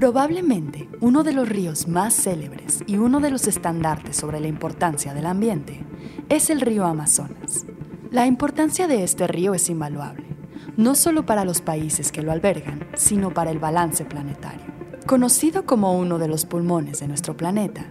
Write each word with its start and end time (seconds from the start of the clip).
Probablemente 0.00 0.88
uno 1.00 1.22
de 1.22 1.32
los 1.32 1.48
ríos 1.48 1.86
más 1.86 2.14
célebres 2.14 2.82
y 2.86 2.96
uno 2.96 3.20
de 3.20 3.30
los 3.30 3.46
estandartes 3.46 4.16
sobre 4.16 4.40
la 4.40 4.48
importancia 4.48 5.12
del 5.12 5.26
ambiente 5.26 5.84
es 6.30 6.48
el 6.48 6.62
río 6.62 6.86
Amazonas. 6.86 7.66
La 8.10 8.26
importancia 8.26 8.88
de 8.88 9.04
este 9.04 9.26
río 9.26 9.52
es 9.52 9.68
invaluable, 9.68 10.24
no 10.78 10.94
solo 10.94 11.26
para 11.26 11.44
los 11.44 11.60
países 11.60 12.12
que 12.12 12.22
lo 12.22 12.32
albergan, 12.32 12.88
sino 12.94 13.34
para 13.34 13.50
el 13.50 13.58
balance 13.58 14.04
planetario. 14.06 14.66
Conocido 15.06 15.66
como 15.66 15.98
uno 15.98 16.18
de 16.18 16.28
los 16.28 16.46
pulmones 16.46 17.00
de 17.00 17.08
nuestro 17.08 17.36
planeta, 17.36 17.84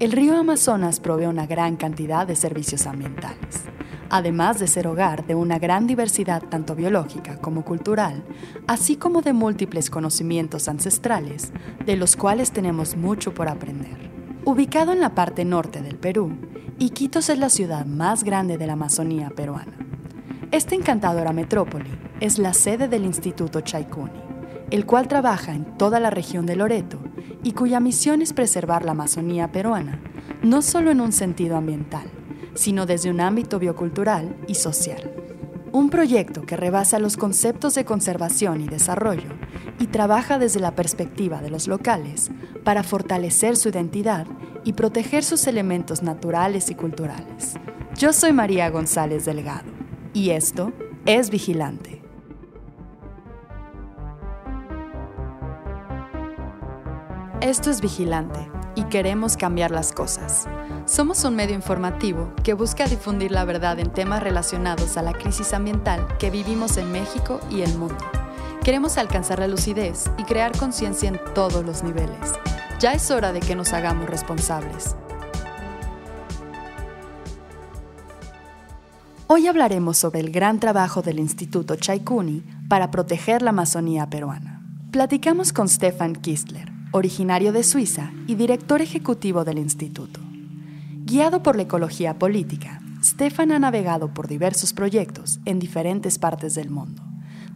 el 0.00 0.10
río 0.10 0.36
Amazonas 0.36 0.98
provee 0.98 1.26
una 1.26 1.46
gran 1.46 1.76
cantidad 1.76 2.26
de 2.26 2.34
servicios 2.34 2.86
ambientales 2.88 3.71
además 4.12 4.60
de 4.60 4.66
ser 4.66 4.86
hogar 4.86 5.26
de 5.26 5.34
una 5.34 5.58
gran 5.58 5.86
diversidad 5.86 6.42
tanto 6.42 6.74
biológica 6.74 7.38
como 7.38 7.64
cultural, 7.64 8.22
así 8.66 8.96
como 8.96 9.22
de 9.22 9.32
múltiples 9.32 9.88
conocimientos 9.88 10.68
ancestrales, 10.68 11.50
de 11.86 11.96
los 11.96 12.14
cuales 12.14 12.52
tenemos 12.52 12.94
mucho 12.94 13.32
por 13.32 13.48
aprender. 13.48 14.10
Ubicado 14.44 14.92
en 14.92 15.00
la 15.00 15.14
parte 15.14 15.46
norte 15.46 15.80
del 15.80 15.96
Perú, 15.96 16.30
Iquitos 16.78 17.30
es 17.30 17.38
la 17.38 17.48
ciudad 17.48 17.86
más 17.86 18.22
grande 18.22 18.58
de 18.58 18.66
la 18.66 18.74
Amazonía 18.74 19.30
peruana. 19.30 19.78
Esta 20.50 20.74
encantadora 20.74 21.32
metrópoli 21.32 21.90
es 22.20 22.38
la 22.38 22.52
sede 22.52 22.88
del 22.88 23.06
Instituto 23.06 23.62
Chaikuni, 23.62 24.20
el 24.70 24.84
cual 24.84 25.08
trabaja 25.08 25.54
en 25.54 25.64
toda 25.78 26.00
la 26.00 26.10
región 26.10 26.44
de 26.44 26.56
Loreto 26.56 26.98
y 27.42 27.52
cuya 27.52 27.80
misión 27.80 28.20
es 28.20 28.34
preservar 28.34 28.84
la 28.84 28.92
Amazonía 28.92 29.52
peruana, 29.52 30.02
no 30.42 30.60
solo 30.60 30.90
en 30.90 31.00
un 31.00 31.12
sentido 31.12 31.56
ambiental, 31.56 32.10
sino 32.54 32.86
desde 32.86 33.10
un 33.10 33.20
ámbito 33.20 33.58
biocultural 33.58 34.36
y 34.46 34.54
social. 34.54 35.12
Un 35.72 35.88
proyecto 35.88 36.42
que 36.42 36.56
rebasa 36.56 36.98
los 36.98 37.16
conceptos 37.16 37.74
de 37.74 37.84
conservación 37.84 38.60
y 38.60 38.68
desarrollo 38.68 39.30
y 39.78 39.86
trabaja 39.86 40.38
desde 40.38 40.60
la 40.60 40.74
perspectiva 40.74 41.40
de 41.40 41.50
los 41.50 41.66
locales 41.66 42.30
para 42.62 42.82
fortalecer 42.82 43.56
su 43.56 43.70
identidad 43.70 44.26
y 44.64 44.74
proteger 44.74 45.24
sus 45.24 45.46
elementos 45.46 46.02
naturales 46.02 46.70
y 46.70 46.74
culturales. 46.74 47.54
Yo 47.96 48.12
soy 48.12 48.32
María 48.32 48.68
González 48.70 49.24
Delgado 49.24 49.70
y 50.12 50.30
esto 50.30 50.72
es 51.06 51.30
Vigilante. 51.30 52.02
Esto 57.40 57.70
es 57.70 57.80
Vigilante 57.80 58.61
y 58.74 58.84
queremos 58.84 59.36
cambiar 59.36 59.70
las 59.70 59.92
cosas. 59.92 60.46
Somos 60.86 61.24
un 61.24 61.36
medio 61.36 61.54
informativo 61.54 62.32
que 62.42 62.54
busca 62.54 62.86
difundir 62.86 63.30
la 63.30 63.44
verdad 63.44 63.78
en 63.78 63.90
temas 63.90 64.22
relacionados 64.22 64.96
a 64.96 65.02
la 65.02 65.12
crisis 65.12 65.52
ambiental 65.52 66.06
que 66.18 66.30
vivimos 66.30 66.76
en 66.76 66.90
México 66.90 67.40
y 67.50 67.62
el 67.62 67.76
mundo. 67.76 68.04
Queremos 68.64 68.98
alcanzar 68.98 69.38
la 69.38 69.48
lucidez 69.48 70.10
y 70.18 70.24
crear 70.24 70.56
conciencia 70.56 71.08
en 71.08 71.20
todos 71.34 71.64
los 71.64 71.82
niveles. 71.82 72.32
Ya 72.80 72.92
es 72.92 73.10
hora 73.10 73.32
de 73.32 73.40
que 73.40 73.54
nos 73.54 73.72
hagamos 73.72 74.08
responsables. 74.08 74.96
Hoy 79.28 79.46
hablaremos 79.46 79.98
sobre 79.98 80.20
el 80.20 80.30
gran 80.30 80.60
trabajo 80.60 81.00
del 81.00 81.18
Instituto 81.18 81.76
Chaikuni 81.76 82.42
para 82.68 82.90
proteger 82.90 83.42
la 83.42 83.50
Amazonía 83.50 84.10
peruana. 84.10 84.62
Platicamos 84.90 85.52
con 85.52 85.68
Stefan 85.68 86.14
Kistler, 86.14 86.71
originario 86.92 87.52
de 87.52 87.64
Suiza 87.64 88.12
y 88.26 88.34
director 88.36 88.80
ejecutivo 88.80 89.44
del 89.44 89.58
instituto. 89.58 90.20
Guiado 91.04 91.42
por 91.42 91.56
la 91.56 91.62
ecología 91.62 92.18
política, 92.18 92.80
Stefan 93.02 93.50
ha 93.50 93.58
navegado 93.58 94.14
por 94.14 94.28
diversos 94.28 94.72
proyectos 94.72 95.40
en 95.44 95.58
diferentes 95.58 96.18
partes 96.18 96.54
del 96.54 96.70
mundo, 96.70 97.02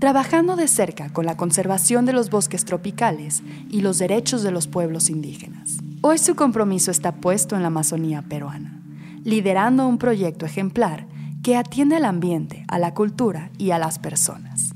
trabajando 0.01 0.57
de 0.57 0.67
cerca 0.67 1.13
con 1.13 1.27
la 1.27 1.37
conservación 1.37 2.05
de 2.07 2.13
los 2.13 2.31
bosques 2.31 2.65
tropicales 2.65 3.43
y 3.71 3.83
los 3.83 3.99
derechos 3.99 4.43
de 4.43 4.51
los 4.51 4.67
pueblos 4.67 5.09
indígenas. 5.09 5.77
Hoy 6.01 6.19
su 6.19 6.35
compromiso 6.35 6.91
está 6.91 7.17
puesto 7.17 7.55
en 7.55 7.63
la 7.63 7.69
Amazonía 7.69 8.23
peruana, 8.23 8.83
liderando 9.23 9.87
un 9.87 9.99
proyecto 9.99 10.47
ejemplar 10.47 11.07
que 11.43 11.57
atiende 11.57 11.97
al 11.97 12.07
ambiente, 12.07 12.65
a 12.69 12.79
la 12.79 12.95
cultura 12.95 13.51
y 13.59 13.71
a 13.71 13.79
las 13.79 13.99
personas. 13.99 14.73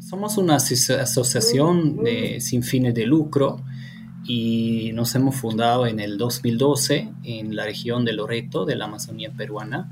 Somos 0.00 0.38
una 0.38 0.56
asociación 0.56 2.00
sin 2.40 2.62
fines 2.62 2.94
de 2.94 3.06
lucro 3.06 3.60
y 4.28 4.92
nos 4.92 5.14
hemos 5.14 5.36
fundado 5.36 5.86
en 5.86 6.00
el 6.00 6.18
2012 6.18 7.08
en 7.24 7.56
la 7.56 7.64
región 7.64 8.04
de 8.04 8.12
Loreto, 8.12 8.66
de 8.66 8.76
la 8.76 8.84
Amazonía 8.84 9.32
peruana, 9.34 9.90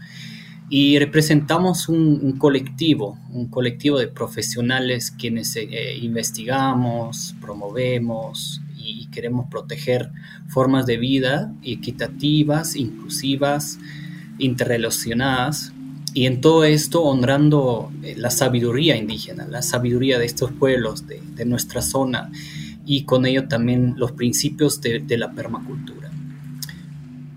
y 0.68 0.98
representamos 0.98 1.88
un, 1.88 2.36
colectivo, 2.38 3.18
un 3.30 3.46
colectivo 3.46 3.98
de 3.98 4.08
profesionales 4.08 5.10
quienes 5.10 5.56
eh, 5.56 5.96
investigamos, 6.02 7.34
promovemos 7.40 8.60
y, 8.76 9.06
queremos 9.06 9.46
proteger 9.48 10.10
formas 10.48 10.84
de 10.84 10.98
vida 10.98 11.54
equitativas, 11.62 12.76
inclusivas, 12.76 13.78
interrelacionadas, 14.38 15.72
y 16.12 16.26
en 16.26 16.42
todo 16.42 16.64
esto 16.64 17.02
honrando 17.02 17.90
eh, 18.02 18.14
la 18.18 18.30
sabiduría 18.30 18.96
indígena, 18.96 19.46
la 19.46 19.62
sabiduría 19.62 20.18
de 20.18 20.26
estos 20.26 20.52
pueblos, 20.52 21.06
de, 21.06 21.22
de 21.34 21.46
nuestra 21.46 21.80
zona 21.80 22.30
y 22.86 23.04
con 23.04 23.26
ello 23.26 23.48
también 23.48 23.94
los 23.96 24.12
principios 24.12 24.80
de, 24.80 25.18
la 25.18 25.32
permacultura. 25.32 26.10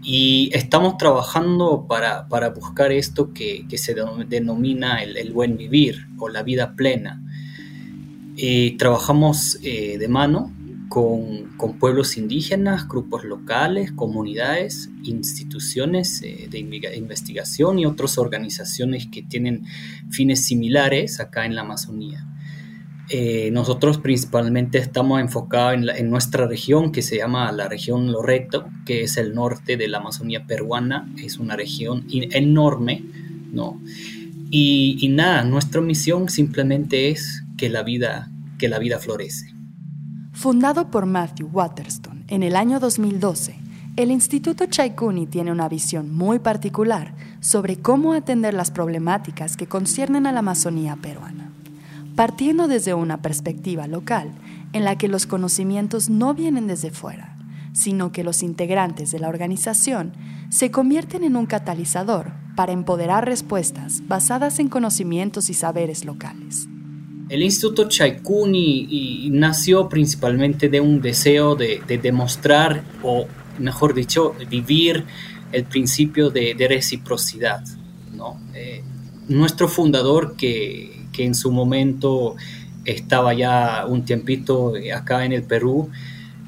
Y 0.01 0.49
estamos 0.53 0.97
trabajando 0.97 1.85
para, 1.87 2.49
buscar 2.49 2.91
esto 2.91 3.33
que, 3.33 3.65
se 3.75 3.95
denomina 4.27 5.03
el, 5.03 5.33
buen 5.33 5.57
vivir 5.57 6.07
o 6.17 6.29
la 6.29 6.43
vida 6.43 6.75
plena. 6.75 7.21
Eh, 8.37 8.75
trabajamos 8.77 9.59
de 9.61 10.07
mano 10.07 10.53
con, 10.89 11.77
pueblos 11.79 12.17
indígenas, 12.17 12.87
grupos 12.87 13.23
locales, 13.23 13.91
comunidades, 13.91 14.89
instituciones 15.03 16.21
eh, 16.23 16.47
de 16.49 16.59
investigación 16.59 17.79
y 17.79 17.85
otras 17.85 18.17
organizaciones 18.17 19.07
que 19.07 19.21
tienen 19.21 19.65
fines 20.09 20.45
similares 20.45 21.19
acá 21.19 21.45
en 21.45 21.55
la 21.55 21.61
Amazonía. 21.61 22.25
Eh, 23.11 23.49
nosotros 23.51 23.97
principalmente 23.97 24.77
estamos 24.77 25.19
enfocados 25.19 25.73
en, 25.97 26.09
nuestra 26.11 26.45
región 26.45 26.91
que 26.91 27.01
se 27.01 27.17
llama 27.17 27.51
la 27.51 27.67
región 27.67 28.11
Loreto, 28.11 28.69
que 28.85 29.01
es 29.03 29.17
el 29.17 29.33
norte 29.33 29.77
de 29.77 29.87
la 29.87 29.97
Amazonía 29.97 30.45
peruana. 30.45 31.11
Es 31.17 31.39
una 31.39 31.55
región 31.55 32.05
enorme, 32.11 33.03
¿no? 33.51 33.81
Y, 34.51 35.07
nada, 35.11 35.43
nuestra 35.43 35.81
misión 35.81 36.29
simplemente 36.29 37.09
es 37.09 37.43
que 37.57 37.69
la 37.69 37.81
vida, 37.81 38.29
que 38.59 38.67
la 38.67 38.77
vida 38.77 38.99
florece. 38.99 39.53
Fundado 40.31 40.91
por 40.91 41.05
Matthew 41.05 41.49
Waterston 41.51 42.23
en 42.27 42.43
el 42.43 42.55
año 42.55 42.79
2012, 42.79 43.55
el 43.95 44.11
Instituto 44.11 44.67
Chaikuni 44.67 45.25
tiene 45.25 45.51
una 45.51 45.67
visión 45.67 46.15
muy 46.15 46.39
particular 46.39 47.13
sobre 47.41 47.77
cómo 47.77 48.13
atender 48.13 48.53
las 48.53 48.71
problemáticas 48.71 49.57
que 49.57 49.67
conciernen 49.67 50.25
a 50.25 50.31
la 50.31 50.39
Amazonía 50.39 50.95
peruana 50.95 51.38
partiendo 52.19 52.67
desde 52.67 52.93
una 52.93 53.21
perspectiva 53.21 53.87
local 53.87 54.33
en 54.73 54.83
la 54.83 54.97
que 54.97 55.07
los 55.07 55.25
conocimientos 55.25 56.09
no 56.09 56.33
vienen 56.33 56.67
desde 56.67 56.91
fuera, 56.91 57.37
sino 57.71 58.11
que 58.11 58.25
los 58.25 58.43
integrantes 58.43 59.11
de 59.11 59.19
la 59.19 59.29
organización 59.29 60.11
se 60.49 60.69
convierten 60.69 61.23
en 61.23 61.37
un 61.37 61.45
catalizador 61.45 62.33
para 62.57 62.73
empoderar 62.73 63.25
respuestas 63.25 64.05
basadas 64.05 64.59
en 64.59 64.67
conocimientos 64.67 65.49
y 65.49 65.53
saberes 65.53 66.03
locales. 66.03 66.67
El 67.29 67.41
Instituto 67.41 67.87
Chaikuni 67.87 69.29
nació 69.31 69.87
principalmente 69.87 70.67
de 70.67 70.81
un 70.81 70.99
deseo 70.99 71.55
de, 71.55 71.81
demostrar, 72.03 72.83
o 73.01 73.27
mejor 73.59 73.93
dicho, 73.93 74.35
vivir 74.49 75.05
el 75.53 75.63
principio 75.63 76.31
de, 76.31 76.53
reciprocidad. 76.67 77.63
Eh, 78.55 78.83
nuestro 79.29 79.69
fundador, 79.69 80.35
que 80.35 80.98
que 81.11 81.25
en 81.25 81.35
su 81.35 81.51
momento 81.51 82.35
estaba 82.85 83.33
ya 83.33 83.85
un 83.87 84.05
tiempito 84.05 84.73
acá 84.93 85.25
en 85.25 85.33
el 85.33 85.43
Perú. 85.43 85.89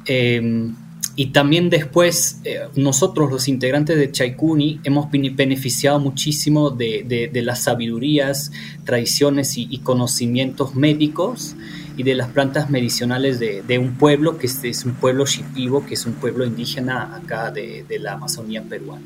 Em, 0.06 0.74
y 1.16 1.28
también 1.28 1.70
después 1.70 2.40
eh, 2.46 2.62
nosotros 2.76 3.30
los 3.30 3.48
integrantes 3.48 3.98
de 3.98 4.12
Chaikuni 4.12 4.80
hemos 4.84 5.12
beneficiado 5.12 6.00
muchísimo 6.00 6.70
de, 6.70 7.30
las 7.44 7.64
sabidurías, 7.64 8.52
tradiciones 8.86 9.58
y, 9.58 9.78
conocimientos 9.80 10.74
médicos 10.74 11.56
y 11.98 12.04
de 12.04 12.16
las 12.16 12.30
plantas 12.30 12.70
medicinales 12.70 13.40
de, 13.40 13.78
un 13.78 13.98
pueblo 13.98 14.38
que 14.38 14.48
es, 14.48 14.86
un 14.86 14.94
pueblo 14.94 15.26
shipibo, 15.26 15.86
que 15.86 15.96
es 15.96 16.06
un 16.06 16.14
pueblo 16.14 16.46
indígena 16.46 17.18
acá 17.18 17.52
de, 17.52 17.86
la 18.00 18.14
Amazonía 18.14 18.64
peruana. 18.64 19.06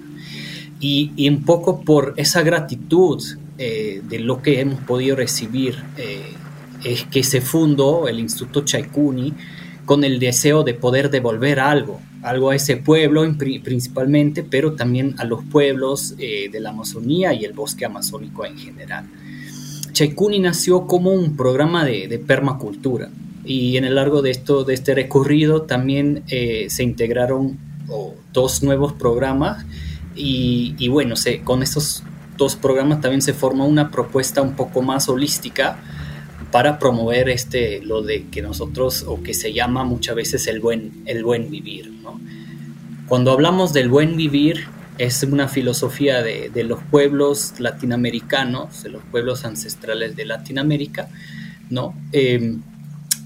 Y, 0.79 1.11
y, 1.15 1.27
un 1.27 1.43
poco 1.43 1.81
por 1.81 2.13
esa 2.17 2.43
gratitud 2.43 3.21
eh, 3.57 4.01
de 4.07 4.19
lo 4.19 4.41
que 4.41 4.59
hemos 4.59 4.81
podido 4.81 5.15
recibir 5.15 5.75
eh, 5.97 6.33
es 6.83 7.05
que 7.05 7.23
se 7.23 7.41
fundó 7.41 8.07
el 8.07 8.19
Instituto 8.19 8.65
Chaikuni 8.65 9.33
con 9.85 10.03
el 10.03 10.19
deseo 10.19 10.63
de 10.63 10.73
poder 10.73 11.09
devolver 11.09 11.59
algo, 11.59 12.01
algo 12.21 12.49
a 12.49 12.55
ese 12.55 12.77
pueblo 12.77 13.23
principalmente, 13.63 14.43
pero 14.43 14.73
también 14.73 15.15
a 15.19 15.23
los 15.23 15.43
pueblos 15.43 16.15
eh, 16.17 16.49
de 16.51 16.59
la 16.59 16.71
Amazonía 16.71 17.33
y 17.33 17.45
el 17.45 17.53
bosque 17.53 17.85
amazónico 17.85 18.45
en 18.45 18.57
general. 18.57 19.05
Chaikuni 19.93 20.39
nació 20.39 20.85
como 20.85 21.11
un 21.11 21.37
programa 21.37 21.85
de, 21.85 22.19
permacultura 22.19 23.09
y 23.45 23.77
en 23.77 23.85
el 23.85 23.95
largo 23.95 24.21
de, 24.21 24.31
esto, 24.31 24.65
de 24.65 24.73
este 24.73 24.95
recorrido 24.95 25.61
también 25.61 26.23
se 26.27 26.83
integraron 26.83 27.57
dos 28.33 28.63
nuevos 28.63 28.93
programas 28.93 29.65
y, 30.15 30.87
bueno, 30.87 31.15
se, 31.15 31.41
con 31.41 31.61
estos 31.63 32.03
dos 32.37 32.55
programas 32.55 33.01
también 33.01 33.21
se 33.21 33.33
forma 33.33 33.65
una 33.65 33.91
propuesta 33.91 34.41
un 34.41 34.55
poco 34.55 34.81
más 34.81 35.09
holística 35.09 35.77
para 36.51 36.79
promover 36.79 37.29
este, 37.29 37.81
lo 37.83 38.01
de 38.01 38.27
que 38.27 38.41
nosotros, 38.41 39.03
o 39.07 39.21
que 39.21 39.33
se 39.33 39.53
llama 39.53 39.83
muchas 39.83 40.15
veces 40.15 40.47
el 40.47 40.59
buen, 40.59 41.03
el 41.05 41.23
buen 41.23 41.49
vivir. 41.49 41.91
Cuando 43.07 43.31
hablamos 43.31 43.73
del 43.73 43.89
buen 43.89 44.17
vivir, 44.17 44.67
es 44.97 45.21
una 45.23 45.47
filosofía 45.47 46.23
de, 46.23 46.63
los 46.63 46.81
pueblos 46.83 47.59
latinoamericanos, 47.59 48.83
de 48.83 48.89
los 48.89 49.03
pueblos 49.03 49.45
ancestrales 49.45 50.15
de 50.15 50.25
Latinoamérica, 50.25 51.09
¿no? 51.69 51.93
Em, 52.11 52.61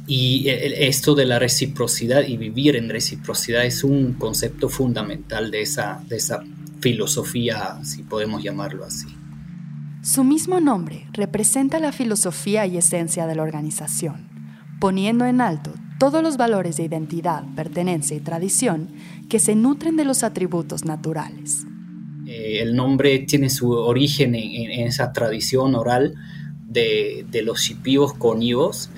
y 0.07 0.49
esto 0.49 1.13
de 1.13 1.25
la 1.25 1.37
reciprocidad 1.37 2.25
y 2.25 2.35
vivir 2.35 2.75
en 2.75 2.89
reciprocidad 2.89 3.63
es 3.63 3.83
un 3.83 4.13
concepto 4.13 4.67
fundamental 4.67 5.51
de 5.51 5.61
esa, 5.61 6.03
de 6.09 6.17
esa 6.17 6.43
filosofía, 6.81 7.79
si 7.83 8.03
podemos 8.03 8.43
llamarlo 8.43 8.85
así. 8.85 9.07
Su 10.01 10.23
mismo 10.23 10.59
nombre 10.59 11.07
representa 11.11 11.79
la 11.79 11.91
filosofía 11.91 12.65
y 12.65 12.77
esencia 12.77 13.27
de 13.27 13.35
la 13.35 13.43
organización, 13.43 14.29
poniendo 14.79 15.25
en 15.25 15.41
alto 15.41 15.73
todos 15.99 16.23
los 16.23 16.37
valores 16.37 16.77
de 16.77 16.85
identidad, 16.85 17.43
pertenencia 17.55 18.15
y 18.15 18.21
tradición 18.21 18.89
que 19.27 19.39
se 19.39 19.55
nutren 19.55 19.97
de 19.97 20.05
los 20.05 20.23
atributos 20.23 20.85
naturales. 20.85 21.65
Eh, 22.25 22.61
el 22.61 22.75
nombre 22.75 23.19
tiene 23.19 23.49
su 23.49 23.71
origen 23.71 24.35
en, 24.35 24.87
esa 24.87 25.11
tradición 25.11 25.75
oral 25.75 26.15
de, 26.65 27.25
los 27.43 27.59
shipibos 27.59 28.13
conivos 28.13 28.89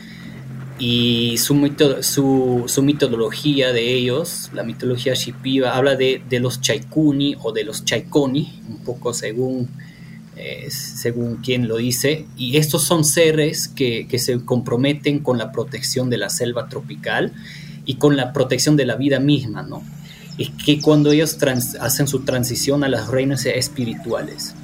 y 0.84 1.38
su, 1.38 2.66
su, 2.68 2.82
mitología 2.82 3.72
de 3.72 3.94
ellos, 3.94 4.50
la 4.52 4.64
mitología 4.64 5.14
shipiba, 5.14 5.78
habla 5.78 5.96
de, 5.96 6.24
los 6.40 6.60
chaikuni 6.60 7.36
o 7.40 7.52
de 7.52 7.64
los 7.64 7.86
chaikoni, 7.86 8.62
un 8.68 8.80
poco 8.80 9.14
según 9.14 9.70
según 10.72 11.38
quien 11.38 11.68
lo 11.68 11.78
dice, 11.78 12.26
y 12.36 12.58
estos 12.58 12.84
son 12.84 13.04
seres 13.04 13.68
que, 13.68 14.08
se 14.18 14.44
comprometen 14.44 15.20
con 15.20 15.38
la 15.38 15.52
protección 15.52 16.10
de 16.10 16.18
la 16.18 16.30
selva 16.30 16.68
tropical 16.68 17.32
y 17.86 17.96
con 17.96 18.18
la 18.18 18.34
protección 18.34 18.76
de 18.76 18.88
la 18.88 18.96
vida 18.96 19.20
misma, 19.20 19.62
¿no? 19.62 19.84
Y 20.38 20.48
que 20.50 20.82
cuando 20.82 21.12
ellos 21.12 21.38
hacen 21.80 22.08
su 22.08 22.22
transición 22.22 22.84
a 22.84 22.90
las 22.90 23.10
reinas 23.10 23.46
espirituales. 23.46 24.56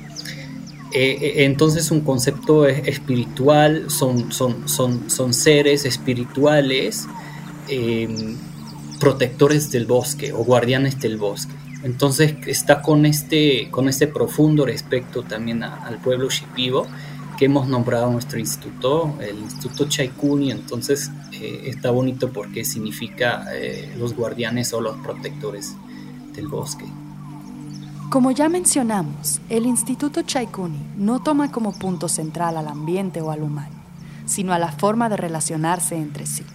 Eh, 0.93 1.17
eh, 1.19 1.45
entonces 1.45 1.91
un 1.91 2.01
concepto 2.01 2.65
espiritual 2.65 3.89
son, 3.89 4.31
son, 4.31 4.67
son, 4.69 5.09
son 5.09 5.33
seres 5.33 5.85
espirituales 5.85 7.07
em, 7.67 8.37
protectores 8.99 9.71
del 9.71 9.85
bosque 9.85 10.31
o 10.33 10.43
guardianes 10.43 10.99
del 10.99 11.17
bosque. 11.17 11.53
Entonces 11.83 12.35
está 12.47 12.81
con 12.81 13.05
este, 13.05 13.69
con 13.69 13.87
este 13.87 14.07
profundo 14.07 14.65
respeto 14.65 15.23
también 15.23 15.63
al 15.63 15.99
pueblo 15.99 16.29
shipibo 16.29 16.87
que 17.37 17.45
hemos 17.45 17.67
nombrado 17.67 18.11
nuestro 18.11 18.39
instituto, 18.39 19.15
el 19.21 19.37
Instituto 19.37 19.87
Chaikuni, 19.87 20.51
entonces 20.51 21.11
eh, 21.33 21.61
está 21.65 21.91
bonito 21.91 22.33
porque 22.33 22.65
significa 22.65 23.45
eh, 23.53 23.93
los 23.97 24.15
guardianes 24.15 24.73
o 24.73 24.81
los 24.81 24.97
protectores 24.97 25.75
del 26.33 26.47
bosque. 26.47 26.85
Como 28.09 28.31
ya 28.31 28.47
mencionamos, 28.47 29.41
el 29.49 29.65
Instituto 29.65 30.21
Chaikuni 30.21 30.79
no 30.95 31.21
toma 31.21 31.51
como 31.51 31.77
punto 31.77 32.07
central 32.07 32.55
al 32.55 32.69
ambiente 32.69 33.19
o 33.19 33.31
al 33.31 33.43
humano, 33.43 33.75
sino 34.25 34.53
a 34.53 34.59
la 34.59 34.71
forma 34.71 35.09
de 35.09 35.17
relacionarse 35.17 35.97
entre 35.97 36.25
sí. 36.25 36.45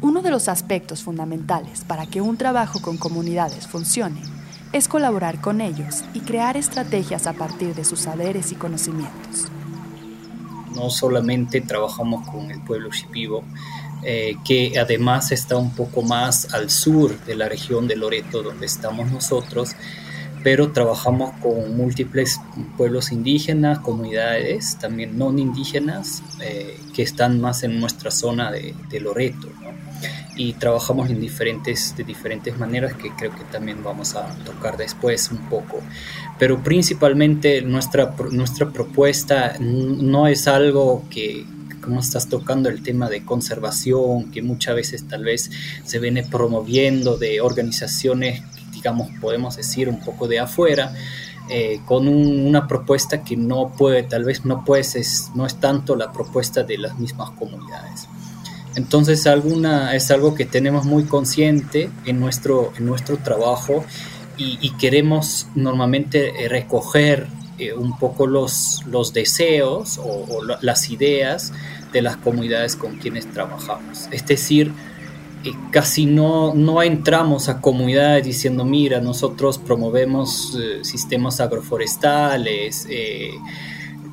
Uno 0.00 0.22
de 0.22 0.30
los 0.30 0.48
aspectos 0.48 1.02
fundamentales 1.02 1.84
para 1.84 2.06
que 2.06 2.22
un 2.22 2.38
trabajo 2.38 2.80
con 2.80 2.96
comunidades 2.96 3.66
funcione 3.66 4.22
es 4.72 4.88
colaborar 4.88 5.38
con 5.42 5.60
ellos 5.60 6.02
y 6.14 6.20
crear 6.20 6.56
estrategias 6.56 7.26
a 7.26 7.34
partir 7.34 7.74
de 7.74 7.84
sus 7.84 8.00
saberes 8.00 8.50
y 8.50 8.54
conocimientos. 8.54 9.48
No 10.74 10.88
solamente 10.88 11.60
trabajamos 11.60 12.26
con 12.26 12.50
el 12.50 12.62
pueblo 12.62 12.90
shipibo, 12.90 13.44
eh, 14.02 14.36
que 14.46 14.78
además 14.78 15.30
está 15.30 15.58
un 15.58 15.72
poco 15.72 16.00
más 16.00 16.54
al 16.54 16.70
sur 16.70 17.18
de 17.26 17.34
la 17.34 17.50
región 17.50 17.86
de 17.86 17.96
Loreto, 17.96 18.42
donde 18.42 18.64
estamos 18.64 19.10
nosotros, 19.10 19.76
pero 20.44 20.72
trabajamos 20.72 21.32
con 21.40 21.74
múltiples 21.74 22.38
pueblos 22.76 23.12
indígenas, 23.12 23.78
comunidades 23.78 24.76
también 24.78 25.16
no 25.18 25.36
indígenas, 25.36 26.22
eh, 26.42 26.78
que 26.94 27.02
están 27.02 27.40
más 27.40 27.62
en 27.62 27.80
nuestra 27.80 28.10
zona 28.10 28.52
de, 28.52 28.74
Loreto. 29.00 29.48
Y 30.36 30.52
trabajamos 30.54 31.08
en 31.08 31.20
diferentes, 31.20 31.96
de 31.96 32.04
diferentes 32.04 32.58
maneras 32.58 32.92
que 32.94 33.10
creo 33.12 33.34
que 33.34 33.44
también 33.44 33.82
vamos 33.82 34.16
a 34.16 34.34
tocar 34.44 34.76
después 34.76 35.30
un 35.30 35.48
poco. 35.48 35.80
Pero 36.38 36.62
principalmente 36.62 37.62
nuestra, 37.62 38.14
nuestra 38.30 38.68
propuesta 38.70 39.56
no 39.58 40.26
es 40.26 40.46
algo 40.46 41.04
que, 41.08 41.46
como 41.80 42.00
estás 42.00 42.28
tocando 42.28 42.68
el 42.68 42.82
tema 42.82 43.08
de 43.08 43.24
conservación, 43.24 44.30
que 44.30 44.42
muchas 44.42 44.74
veces 44.74 45.08
tal 45.08 45.24
vez 45.24 45.50
se 45.84 45.98
viene 46.00 46.22
promoviendo 46.22 47.16
de 47.16 47.40
organizaciones 47.40 48.42
digamos, 48.84 49.08
podemos 49.18 49.56
decir, 49.56 49.88
un 49.88 49.98
poco 49.98 50.28
de 50.28 50.38
afuera, 50.38 50.92
eh, 51.48 51.80
con 51.86 52.06
una 52.06 52.68
propuesta 52.68 53.24
que 53.24 53.34
no 53.34 53.72
puede, 53.78 54.02
tal 54.02 54.24
vez 54.24 54.44
no, 54.44 54.62
puede, 54.62 54.82
es, 54.82 55.30
no 55.34 55.46
es 55.46 55.54
tanto 55.54 55.96
la 55.96 56.12
propuesta 56.12 56.64
de 56.64 56.76
las 56.76 56.98
mismas 56.98 57.30
comunidades. 57.30 58.08
Entonces 58.76 59.26
alguna, 59.26 59.94
es 59.94 60.10
algo 60.10 60.34
que 60.34 60.44
tenemos 60.44 60.84
muy 60.84 61.04
consciente 61.04 61.90
en 62.04 62.20
nuestro, 62.20 62.74
en 62.76 62.84
nuestro 62.84 63.16
trabajo 63.16 63.84
y, 64.36 64.70
queremos 64.76 65.46
normalmente 65.54 66.44
eh, 66.44 66.48
recoger 66.48 67.28
eh, 67.56 67.72
un 67.72 67.98
poco 67.98 68.26
los, 68.26 68.82
los 68.86 69.14
deseos 69.14 69.96
o, 69.96 70.26
o, 70.28 70.42
las 70.60 70.90
ideas 70.90 71.52
de 71.92 72.02
las 72.02 72.18
comunidades 72.18 72.76
con 72.76 72.96
quienes 72.96 73.32
trabajamos. 73.32 74.08
Es 74.10 74.26
decir, 74.26 74.72
casi 75.70 76.06
no, 76.06 76.54
no 76.54 76.82
entramos 76.82 77.48
a 77.48 77.60
comunidades 77.60 78.24
diciendo, 78.24 78.64
mira, 78.64 79.00
nosotros 79.00 79.58
promovemos 79.58 80.56
eh, 80.58 80.84
sistemas 80.84 81.40
agroforestales, 81.40 82.86
eh, 82.88 83.30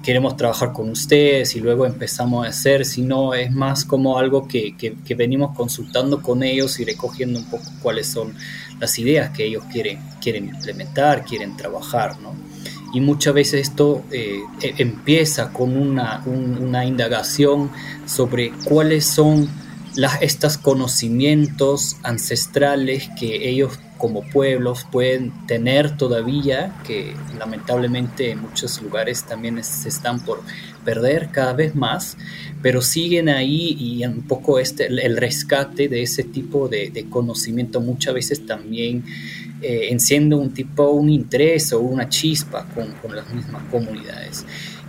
queremos 0.04 0.36
trabajar 0.36 0.74
con 0.74 0.89
ustedes 0.89 1.56
y 1.56 1.60
luego 1.60 1.86
empezamos 1.86 2.45
a 2.45 2.50
hacer, 2.50 2.86
sino 2.86 3.33
es 3.33 3.51
más 3.51 3.86
como 3.86 4.18
algo 4.18 4.48
que, 4.48 4.75
que, 4.75 5.16
venimos 5.16 5.56
consultando 5.56 6.21
con 6.21 6.44
ellos 6.44 6.80
y 6.80 6.85
recogiendo 6.85 7.40
un 7.40 7.45
poco 7.45 7.66
cuáles 7.81 8.07
son 8.07 8.33
las 8.80 8.97
ideas 8.97 9.30
que 9.30 9.45
ellos 9.45 9.64
quieren, 9.71 10.00
quieren 10.19 10.50
implementar, 10.50 11.23
quieren 11.23 11.56
trabajar, 11.56 12.19
¿no? 12.19 12.33
Y 12.94 13.00
muchas 13.00 13.33
veces 13.33 13.61
esto 13.61 14.04
eh, 14.11 14.42
e, 14.61 14.73
empieza 14.80 15.54
con 15.54 15.78
una, 15.78 16.23
una 16.26 16.83
indagación 16.83 17.69
sobre 18.06 18.52
cuáles 18.66 19.06
son 19.06 19.47
estos 20.21 20.57
conocimientos 20.57 21.98
ancestrales 22.04 23.10
que 23.19 23.50
ellos 23.50 23.78
como 23.98 24.24
pueblos 24.24 24.88
pueden 24.92 25.31
tener 25.45 25.95
todavía, 25.95 26.74
que 26.88 27.14
lamentablemente 27.38 28.31
en 28.31 28.42
muchos 28.42 28.81
lugares 28.81 29.24
también 29.26 29.64
se 29.64 29.90
están 29.90 30.19
por 30.21 30.42
perder 30.83 31.30
cada 31.31 31.54
vez 31.54 31.76
más, 31.76 32.18
pero 32.64 32.81
siguen 32.81 33.30
ahí 33.30 33.78
y 33.80 34.04
un 34.04 34.24
poco 34.24 34.57
este, 34.57 34.88
el 34.88 35.18
rescate 35.18 35.88
de 35.88 36.02
ese 36.02 36.24
tipo 36.24 36.68
de, 36.68 37.06
conocimiento 37.12 37.80
muchas 37.80 38.16
veces 38.16 38.45
también 38.45 39.04
eh, 39.62 39.90
enciende 39.92 40.36
un 40.36 40.52
tipo, 40.52 40.90
un 40.90 41.10
interés 41.10 41.71
o 41.71 41.80
una 41.81 42.10
chispa 42.10 42.66
con, 42.74 42.92
con 43.04 43.16
las 43.16 43.31
mismas 43.31 43.62
comunidades. 43.69 44.45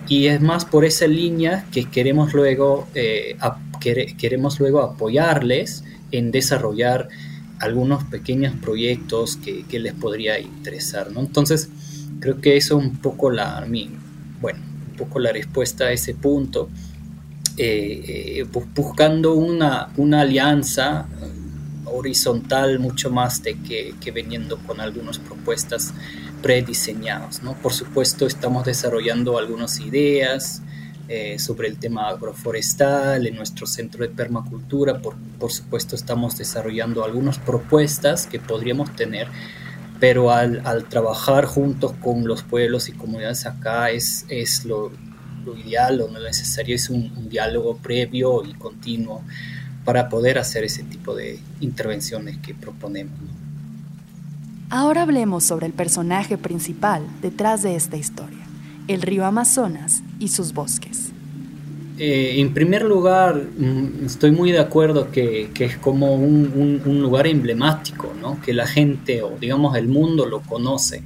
Y 0.08 0.26
es 0.26 0.40
más 0.40 0.64
por 0.64 0.84
esa 0.84 1.06
línea 1.06 1.66
que 1.70 1.84
queremos 1.84 2.32
luego, 2.32 2.88
eh, 2.94 3.36
queremos 3.82 4.60
luego 4.60 4.80
apoyarles 4.82 5.84
en 6.10 6.30
desarrollar 6.30 7.08
algunos 7.58 8.04
pequeños 8.04 8.54
proyectos 8.56 9.36
que, 9.36 9.78
les 9.78 9.94
podría 9.94 10.38
interesar. 10.38 11.10
¿no? 11.10 11.20
Entonces, 11.20 11.68
creo 12.20 12.40
que 12.40 12.56
eso 12.56 12.78
es 12.78 12.84
un 12.84 12.96
poco 12.96 13.30
la, 13.30 13.64
bueno, 14.40 14.60
un 14.90 14.96
poco 14.96 15.18
la 15.18 15.32
respuesta 15.32 15.84
a 15.84 15.92
ese 15.92 16.14
punto. 16.14 16.68
Eh, 17.58 18.40
eh, 18.40 18.46
buscando 18.74 19.34
una, 19.34 19.90
una 19.98 20.22
alianza 20.22 21.06
horizontal 21.84 22.78
mucho 22.78 23.10
más 23.10 23.42
de 23.42 23.54
que, 23.58 23.94
que 24.00 24.10
veniendo 24.10 24.56
con 24.58 24.80
algunas 24.80 25.18
propuestas 25.18 25.92
prediseñados. 26.42 27.42
¿no? 27.42 27.54
Por 27.54 27.72
supuesto, 27.72 28.26
estamos 28.26 28.64
desarrollando 28.64 29.38
algunas 29.38 29.80
ideas 29.80 30.62
eh, 31.08 31.38
sobre 31.38 31.68
el 31.68 31.78
tema 31.78 32.08
agroforestal 32.08 33.26
en 33.26 33.36
nuestro 33.36 33.66
centro 33.66 34.02
de 34.02 34.08
permacultura. 34.08 35.00
Por, 35.00 35.14
por, 35.38 35.52
supuesto, 35.52 35.96
estamos 35.96 36.38
desarrollando 36.38 37.04
algunas 37.04 37.38
propuestas 37.38 38.26
que 38.26 38.38
podríamos 38.38 38.94
tener, 38.96 39.28
pero 40.02 40.32
al, 40.32 40.84
trabajar 40.88 41.44
juntos 41.44 41.92
con 42.02 42.26
los 42.26 42.42
pueblos 42.42 42.88
y 42.88 42.92
comunidades 42.92 43.46
acá 43.46 43.90
es, 43.90 44.26
es 44.28 44.64
lo, 44.64 44.90
ideal 45.56 45.98
lo 45.98 46.08
necesario 46.08 46.74
es 46.74 46.90
un, 46.90 47.28
diálogo 47.28 47.76
previo 47.76 48.44
y 48.44 48.52
continuo 48.54 49.22
para 49.84 50.08
poder 50.08 50.38
hacer 50.38 50.64
ese 50.64 50.82
tipo 50.82 51.14
de 51.14 51.38
intervenciones 51.60 52.38
que 52.38 52.52
proponemos. 52.52 53.14
Ahora 54.70 55.02
hablemos 55.02 55.44
sobre 55.44 55.66
el 55.66 55.72
personaje 55.72 56.36
principal 56.36 57.06
detrás 57.20 57.62
de 57.62 57.76
esta 57.76 57.96
historia, 57.96 58.41
el 58.92 59.02
río 59.02 59.24
Amazonas 59.24 60.02
y 60.18 60.28
sus 60.28 60.52
bosques. 60.52 61.12
Eh, 61.98 62.40
en 62.40 62.54
primer 62.54 62.82
lugar, 62.82 63.36
mm, 63.36 64.06
estoy 64.06 64.32
muy 64.32 64.50
de 64.50 64.58
acuerdo 64.58 65.10
que, 65.10 65.50
es 65.58 65.76
como 65.76 66.14
un, 66.14 66.80
lugar 67.00 67.26
emblemático, 67.26 68.12
¿no? 68.20 68.40
que 68.40 68.52
la 68.52 68.66
gente 68.66 69.22
o 69.22 69.36
digamos 69.40 69.76
el 69.76 69.88
mundo 69.88 70.26
lo 70.26 70.40
conoce. 70.40 71.02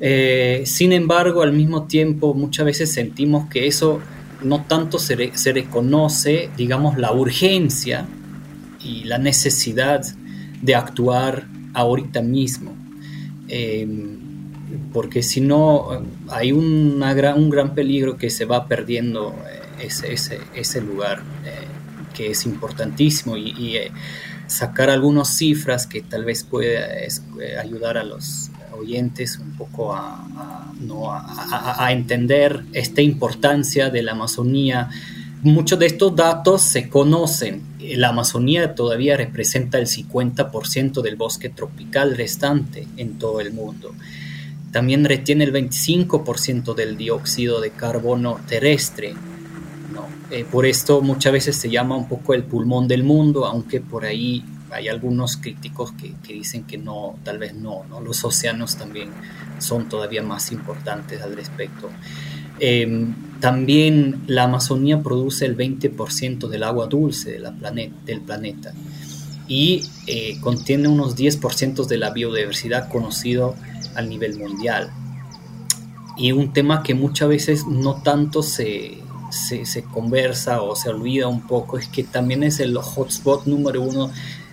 Eh, 0.00 0.62
sin 0.66 0.92
embargo, 0.92 1.42
al 1.42 1.52
mismo 1.52 1.84
tiempo, 1.84 2.34
muchas 2.34 2.66
veces 2.66 2.92
sentimos 2.92 3.48
que 3.48 3.66
eso 3.66 4.00
no 4.42 4.64
tanto 4.64 4.98
se, 4.98 5.30
se 5.36 5.52
reconoce, 5.52 6.50
digamos, 6.56 6.98
la 6.98 7.12
urgencia 7.12 8.06
y 8.84 9.04
la 9.04 9.18
necesidad 9.18 10.04
de 10.60 10.74
actuar 10.74 11.46
ahorita 11.74 12.20
mismo. 12.22 12.74
Eh, 13.48 14.11
porque 14.92 15.22
si 15.22 15.40
no, 15.40 15.88
hay 16.28 16.52
un 16.52 17.00
gran 17.00 17.74
peligro 17.74 18.16
que 18.16 18.30
se 18.30 18.44
va 18.44 18.66
perdiendo 18.66 19.34
ese, 19.82 20.40
ese, 20.54 20.80
lugar 20.80 21.22
eh, 21.44 21.66
que 22.14 22.30
es 22.30 22.46
importantísimo 22.46 23.36
y, 23.36 23.76
eh, 23.76 23.90
sacar 24.46 24.90
algunas 24.90 25.34
cifras 25.36 25.86
que 25.86 26.02
tal 26.02 26.24
vez 26.24 26.44
pueda 26.44 26.86
ayudar 27.58 27.96
a 27.96 28.04
los 28.04 28.50
oyentes 28.78 29.38
un 29.38 29.52
poco 29.56 29.94
a, 29.94 30.26
a, 31.78 31.92
entender 31.92 32.62
esta 32.74 33.00
importancia 33.00 33.88
de 33.88 34.02
la 34.02 34.12
Amazonía. 34.12 34.90
Muchos 35.42 35.78
de 35.78 35.86
estos 35.86 36.14
datos 36.14 36.60
se 36.60 36.90
conocen. 36.90 37.62
La 37.80 38.08
Amazonía 38.08 38.74
todavía 38.74 39.16
representa 39.16 39.78
el 39.78 39.86
50% 39.86 41.00
del 41.00 41.16
bosque 41.16 41.48
tropical 41.48 42.14
restante 42.14 42.86
en 42.98 43.18
todo 43.18 43.40
el 43.40 43.54
mundo. 43.54 43.94
También 44.72 45.04
retiene 45.04 45.44
el 45.44 45.52
25% 45.52 46.74
del 46.74 46.96
dióxido 46.96 47.60
de 47.60 47.70
carbono 47.70 48.40
terrestre 48.48 49.14
eh, 50.32 50.46
por 50.50 50.64
esto 50.64 51.02
muchas 51.02 51.30
veces 51.30 51.56
se 51.56 51.68
llama 51.68 51.94
un 51.94 52.08
poco 52.08 52.32
el 52.32 52.42
pulmón 52.42 52.88
del 52.88 53.04
mundo, 53.04 53.44
aunque 53.44 53.82
por 53.82 54.06
ahí 54.06 54.42
hay 54.70 54.88
algunos 54.88 55.36
críticos 55.36 55.92
que, 55.92 56.14
dicen 56.32 56.64
que 56.64 56.78
no, 56.78 57.18
tal 57.22 57.36
vez 57.36 57.54
no, 57.54 57.84
los 58.02 58.24
océanos 58.24 58.76
también 58.76 59.10
son 59.58 59.90
todavía 59.90 60.22
más 60.22 60.50
importantes 60.50 61.20
al 61.20 61.36
respecto. 61.36 61.90
Em, 62.58 63.14
también 63.40 64.22
la 64.26 64.44
Amazonía 64.44 65.02
produce 65.02 65.44
el 65.44 65.54
20% 65.54 66.48
del 66.48 66.62
agua 66.62 66.86
dulce 66.86 67.38
del 68.06 68.20
planeta 68.22 68.72
y 69.52 69.82
eh, 70.06 70.38
contiene 70.40 70.88
unos 70.88 71.14
10% 71.14 71.84
de 71.84 71.98
la 71.98 72.08
biodiversidad 72.08 72.88
conocido 72.88 73.54
al 73.94 74.08
nivel 74.08 74.38
mundial. 74.38 74.90
Y 76.16 76.32
un 76.32 76.54
tema 76.54 76.82
que 76.82 76.94
muchas 76.94 77.28
veces 77.28 77.66
no 77.66 77.96
tanto 77.96 78.42
se, 78.42 78.96
se, 79.30 79.84
conversa 79.84 80.62
o 80.62 80.74
se 80.74 80.88
olvida 80.88 81.28
un 81.28 81.46
poco 81.46 81.76
es 81.76 81.86
que 81.86 82.02
también 82.02 82.44
es 82.44 82.60
el 82.60 82.78
hotspot 82.78 83.44
número 83.44 83.82
uno 83.82 84.10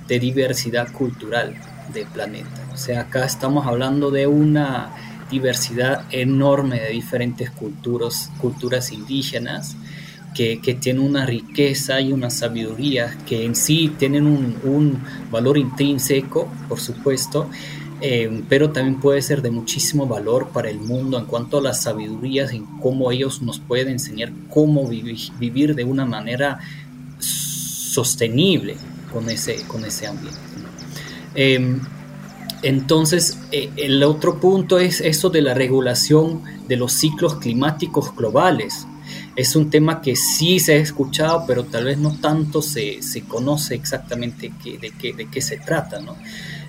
de 0.10 0.20
diversidad 0.20 0.92
cultural 0.92 1.56
del 1.94 2.08
planeta. 2.08 2.68
O 2.74 2.78
sea, 2.78 3.02
acá 3.04 3.24
estamos 3.24 3.68
hablando 3.68 4.12
de 4.12 4.28
una 4.28 4.94
diversidad 5.32 6.08
enorme 6.12 6.78
de 6.78 6.90
diferentes 6.90 7.52
culturas, 7.52 8.30
culturas 8.42 8.92
indígenas 8.92 9.78
que, 10.40 10.62
que 10.62 10.74
tienen 10.74 11.04
una 11.04 11.26
riqueza 11.26 12.00
y 12.00 12.14
una 12.14 12.30
sabiduría 12.30 13.18
que 13.28 13.44
en 13.44 13.56
sí 13.56 13.92
tienen 14.00 14.26
un, 14.26 14.56
un 14.64 14.98
valor 15.30 15.58
intrínseco, 15.58 16.48
por 16.70 16.80
supuesto, 16.80 17.50
eh, 18.00 18.42
pero 18.48 18.70
también 18.70 19.02
puede 19.02 19.22
ser 19.22 19.42
de 19.42 19.52
muchísimo 19.52 20.08
valor 20.08 20.48
para 20.54 20.70
el 20.70 20.80
mundo 20.80 21.20
en 21.20 21.26
cuanto 21.26 21.58
a 21.58 21.62
las 21.62 21.84
sabidurías, 21.84 22.54
en 22.54 22.64
cómo 22.80 23.12
ellos 23.12 23.42
nos 23.42 23.60
pueden 23.60 23.90
enseñar 23.90 24.32
cómo 24.50 24.88
vivir, 24.88 25.76
de 25.76 25.84
una 25.84 26.06
manera 26.06 26.60
sostenible 27.20 28.78
con 29.12 29.30
ese, 29.30 29.58
con 29.68 29.84
ese 29.84 30.08
ambiente. 30.08 30.40
Em, 31.36 31.82
entonces, 32.62 33.38
eh, 33.52 33.72
el 33.76 34.02
otro 34.04 34.40
punto 34.40 34.80
es 34.80 35.02
eso 35.02 35.30
de 35.30 35.42
la 35.42 35.54
regulación 35.54 36.44
de 36.70 36.78
los 36.78 36.94
ciclos 36.94 37.36
climáticos 37.36 38.16
globales. 38.16 38.88
Es 39.40 39.56
un 39.56 39.70
tema 39.70 40.02
que 40.02 40.18
sí 40.18 40.60
se 40.60 40.74
ha 40.74 40.76
escuchado, 40.76 41.46
pero 41.48 41.64
tal 41.64 41.86
vez 41.86 41.98
no 41.98 42.12
tanto 42.20 42.62
se, 42.62 43.02
se 43.02 43.22
conoce 43.22 43.74
exactamente 43.74 44.52
de, 44.82 44.92
qué, 44.92 45.14
de 45.14 45.28
qué 45.28 45.42
se 45.42 45.56
trata. 45.56 46.02
¿no? 46.02 46.18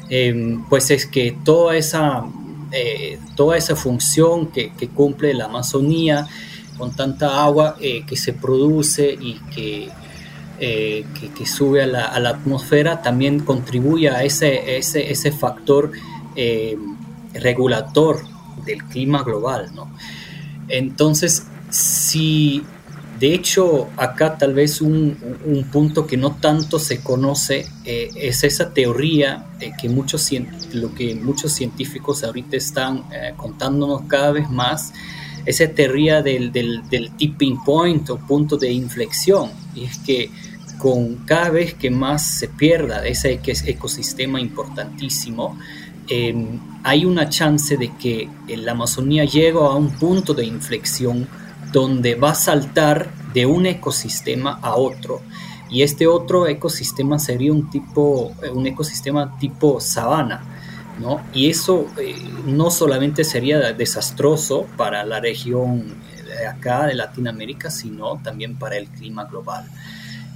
Em, 0.08 0.64
pues 0.68 0.92
es 0.92 1.04
que 1.04 1.36
toda 1.44 1.76
esa, 1.76 2.22
eh, 2.70 3.18
toda 3.34 3.56
esa 3.56 3.74
función 3.74 4.52
que, 4.52 4.70
cumple 4.94 5.34
la 5.34 5.46
Amazonía 5.46 6.28
con 6.78 6.94
tanta 6.94 7.42
agua 7.42 7.74
eh, 7.80 8.04
que 8.06 8.16
se 8.16 8.34
produce 8.34 9.18
y 9.20 9.40
que, 9.52 9.88
eh, 10.60 11.04
que, 11.36 11.46
sube 11.46 11.82
a 11.82 11.88
la, 11.88 12.04
a 12.04 12.20
la, 12.20 12.30
atmósfera 12.30 13.02
también 13.02 13.40
contribuye 13.40 14.10
a 14.10 14.22
ese, 14.22 14.76
ese, 14.76 15.10
ese 15.10 15.32
factor 15.32 15.90
regulator 17.34 18.22
del 18.64 18.84
clima 18.84 19.24
global. 19.24 19.72
¿no? 19.74 19.90
Entonces, 20.68 21.50
si 21.70 22.62
de 23.20 23.34
hecho, 23.34 23.90
acá 23.98 24.38
tal 24.38 24.54
vez 24.54 24.80
un, 24.80 25.14
punto 25.70 26.06
que 26.06 26.16
no 26.16 26.36
tanto 26.36 26.78
se 26.78 27.02
conoce 27.02 27.66
eh, 27.84 28.08
es 28.16 28.44
esa 28.44 28.72
teoría 28.72 29.44
eh, 29.60 29.72
que 29.78 29.90
muchos, 29.90 30.30
lo 30.72 30.94
que 30.94 31.14
muchos 31.14 31.52
científicos 31.52 32.24
ahorita 32.24 32.56
están 32.56 33.04
eh, 33.12 33.34
contándonos 33.36 34.04
cada 34.08 34.32
vez 34.32 34.48
más, 34.48 34.94
esa 35.44 35.68
teoría 35.68 36.22
del, 36.22 36.50
tipping 37.18 37.62
point 37.62 38.08
o 38.08 38.16
punto 38.16 38.56
de 38.56 38.72
inflexión. 38.72 39.50
Y 39.74 39.84
es 39.84 39.98
que 39.98 40.30
con 40.78 41.16
cada 41.26 41.50
vez 41.50 41.74
que 41.74 41.90
más 41.90 42.38
se 42.38 42.48
pierda 42.48 43.06
ese 43.06 43.38
ecosistema 43.66 44.40
importantísimo, 44.40 45.58
em, 46.08 46.58
hay 46.82 47.04
una 47.04 47.28
chance 47.28 47.76
de 47.76 47.92
que 47.98 48.30
la 48.56 48.72
Amazonía 48.72 49.26
llegue 49.26 49.58
a 49.58 49.74
un 49.74 49.90
punto 49.90 50.32
de 50.32 50.46
inflexión 50.46 51.28
donde 51.72 52.14
va 52.14 52.30
a 52.30 52.34
saltar 52.34 53.10
de 53.32 53.46
un 53.46 53.66
ecosistema 53.66 54.58
a 54.62 54.76
otro. 54.76 55.20
Y 55.70 55.82
este 55.82 56.06
otro 56.06 56.48
ecosistema 56.48 57.18
sería 57.18 57.52
un 57.52 57.70
tipo, 57.70 58.32
eh, 58.42 58.50
un 58.50 58.66
ecosistema 58.66 59.38
tipo 59.38 59.80
sabana, 59.80 60.42
¿no? 60.98 61.20
Y 61.32 61.48
eso 61.48 61.86
eh, 61.98 62.14
no 62.46 62.70
solamente 62.70 63.22
sería 63.22 63.72
desastroso 63.72 64.66
para 64.76 65.04
la 65.04 65.20
región 65.20 65.94
de 66.26 66.46
acá 66.46 66.86
de 66.86 66.94
Latinoamérica, 66.94 67.70
sino 67.70 68.20
también 68.22 68.58
para 68.58 68.76
el 68.76 68.88
clima 68.88 69.24
global. 69.24 69.66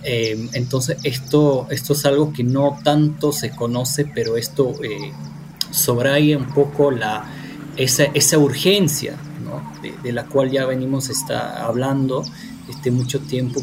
Eh, 0.06 0.50
entonces 0.52 0.98
esto, 1.02 1.66
esto 1.70 1.94
es 1.94 2.04
algo 2.04 2.32
que 2.32 2.44
no 2.44 2.78
tanto 2.84 3.32
se 3.32 3.50
conoce, 3.50 4.04
pero 4.04 4.36
esto 4.36 4.74
eh, 4.82 6.36
un 6.36 6.46
poco 6.54 6.90
la, 6.90 7.24
esa, 7.76 8.04
esa 8.04 8.38
urgencia 8.38 9.16
de, 10.02 10.12
la 10.12 10.24
cual 10.26 10.50
ya 10.50 10.66
venimos 10.66 11.08
está 11.08 11.64
hablando 11.64 12.24
este, 12.68 12.90
mucho 12.90 13.20
tiempo, 13.20 13.62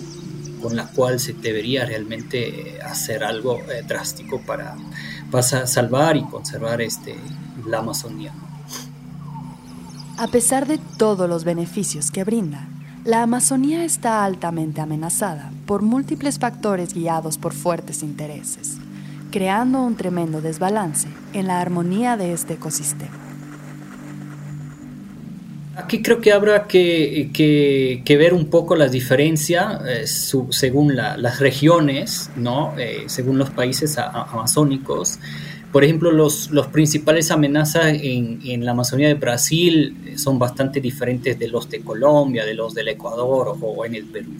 con 0.62 0.76
la 0.76 0.88
cual 0.88 1.20
se 1.20 1.34
debería 1.34 1.86
realmente 1.86 2.80
hacer 2.82 3.24
algo 3.24 3.60
eh, 3.70 3.84
drástico 3.88 4.42
para, 4.42 4.76
para, 5.32 5.66
salvar 5.68 6.18
y 6.18 6.24
conservar 6.24 6.82
este, 6.82 7.16
la 7.66 7.80
Amazonía. 7.80 8.34
A 10.18 10.28
pesar 10.28 10.68
de 10.68 10.78
todos 10.98 11.28
los 11.28 11.44
beneficios 11.44 12.12
que 12.12 12.24
brinda, 12.24 12.68
la 13.04 13.24
Amazonía 13.24 13.84
está 13.84 14.24
altamente 14.24 14.80
amenazada 14.80 15.52
por 15.66 15.82
múltiples 15.82 16.38
factores 16.38 16.94
guiados 16.94 17.40
por 17.40 17.54
fuertes 17.54 18.04
intereses, 18.04 18.78
creando 19.32 19.82
un 19.82 19.96
tremendo 19.96 20.40
desbalance 20.42 21.08
en 21.34 21.48
la 21.48 21.60
armonía 21.60 22.18
de 22.18 22.34
este 22.34 22.54
ecosistema. 22.54 23.31
Aquí 25.76 26.02
creo 26.02 26.20
que 26.20 26.34
habrá 26.34 26.68
que, 26.68 28.04
ver 28.08 28.34
un 28.34 28.50
poco 28.50 28.76
las 28.76 28.92
diferencias 28.92 29.82
eh, 29.88 30.04
según 30.06 30.96
las 30.96 31.40
regiones, 31.40 32.30
¿no? 32.36 32.78
Eh, 32.78 33.04
según 33.08 33.38
los 33.38 33.52
países 33.52 33.98
amazónicos. 33.98 35.20
Por 35.72 35.86
ejemplo, 35.86 36.12
los, 36.12 36.52
los 36.52 36.68
principales 36.68 37.32
amenazas 37.32 37.94
en, 37.94 38.66
la 38.66 38.72
Amazonía 38.72 39.08
de 39.08 39.14
Brasil 39.14 40.14
son 40.18 40.38
bastante 40.38 40.82
diferentes 40.82 41.40
de 41.40 41.48
los 41.48 41.70
de 41.70 41.80
Colombia, 41.80 42.46
de 42.46 42.54
los 42.54 42.74
del 42.74 42.90
Ecuador 42.90 43.58
o, 43.62 43.86
en 43.86 43.96
el 43.96 44.06
Perú. 44.06 44.32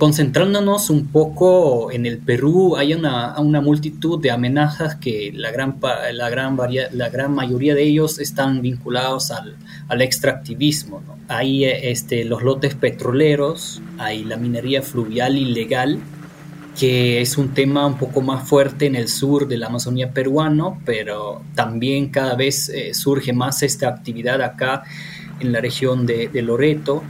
Concentrándonos 0.00 0.88
un 0.88 1.08
poco 1.08 1.92
en 1.92 2.06
el 2.06 2.16
Perú, 2.16 2.74
hay 2.78 2.94
una, 2.94 3.38
una 3.38 3.60
multitud 3.60 4.18
de 4.18 4.30
amenazas 4.30 4.94
que 4.94 5.30
la 5.34 5.50
gran, 5.50 5.78
la, 6.14 6.30
gran 6.30 6.56
la 6.92 7.10
gran 7.10 7.34
mayoría 7.34 7.74
de 7.74 7.82
ellos 7.82 8.18
están 8.18 8.62
vinculados 8.62 9.30
al, 9.30 9.56
al 9.88 10.00
extractivismo. 10.00 11.02
Hay 11.28 11.66
este, 11.66 12.24
los 12.24 12.42
lotes 12.42 12.74
petroleros, 12.74 13.82
hay 13.98 14.24
la 14.24 14.38
minería 14.38 14.80
fluvial 14.80 15.36
ilegal, 15.36 15.98
que 16.78 17.20
es 17.20 17.36
un 17.36 17.50
tema 17.50 17.84
un 17.84 17.98
poco 17.98 18.22
más 18.22 18.48
fuerte 18.48 18.86
en 18.86 18.96
el 18.96 19.06
sur 19.06 19.48
de 19.48 19.58
la 19.58 19.66
Amazonía 19.66 20.14
peruano, 20.14 20.80
pero 20.86 21.42
también 21.54 22.08
cada 22.08 22.36
vez 22.36 22.70
eh, 22.70 22.94
surge 22.94 23.34
más 23.34 23.62
esta 23.62 23.88
actividad 23.88 24.40
acá 24.40 24.82
en 25.40 25.52
la 25.52 25.60
región 25.60 26.06
de, 26.06 26.28
de 26.28 26.40
Loreto 26.40 27.02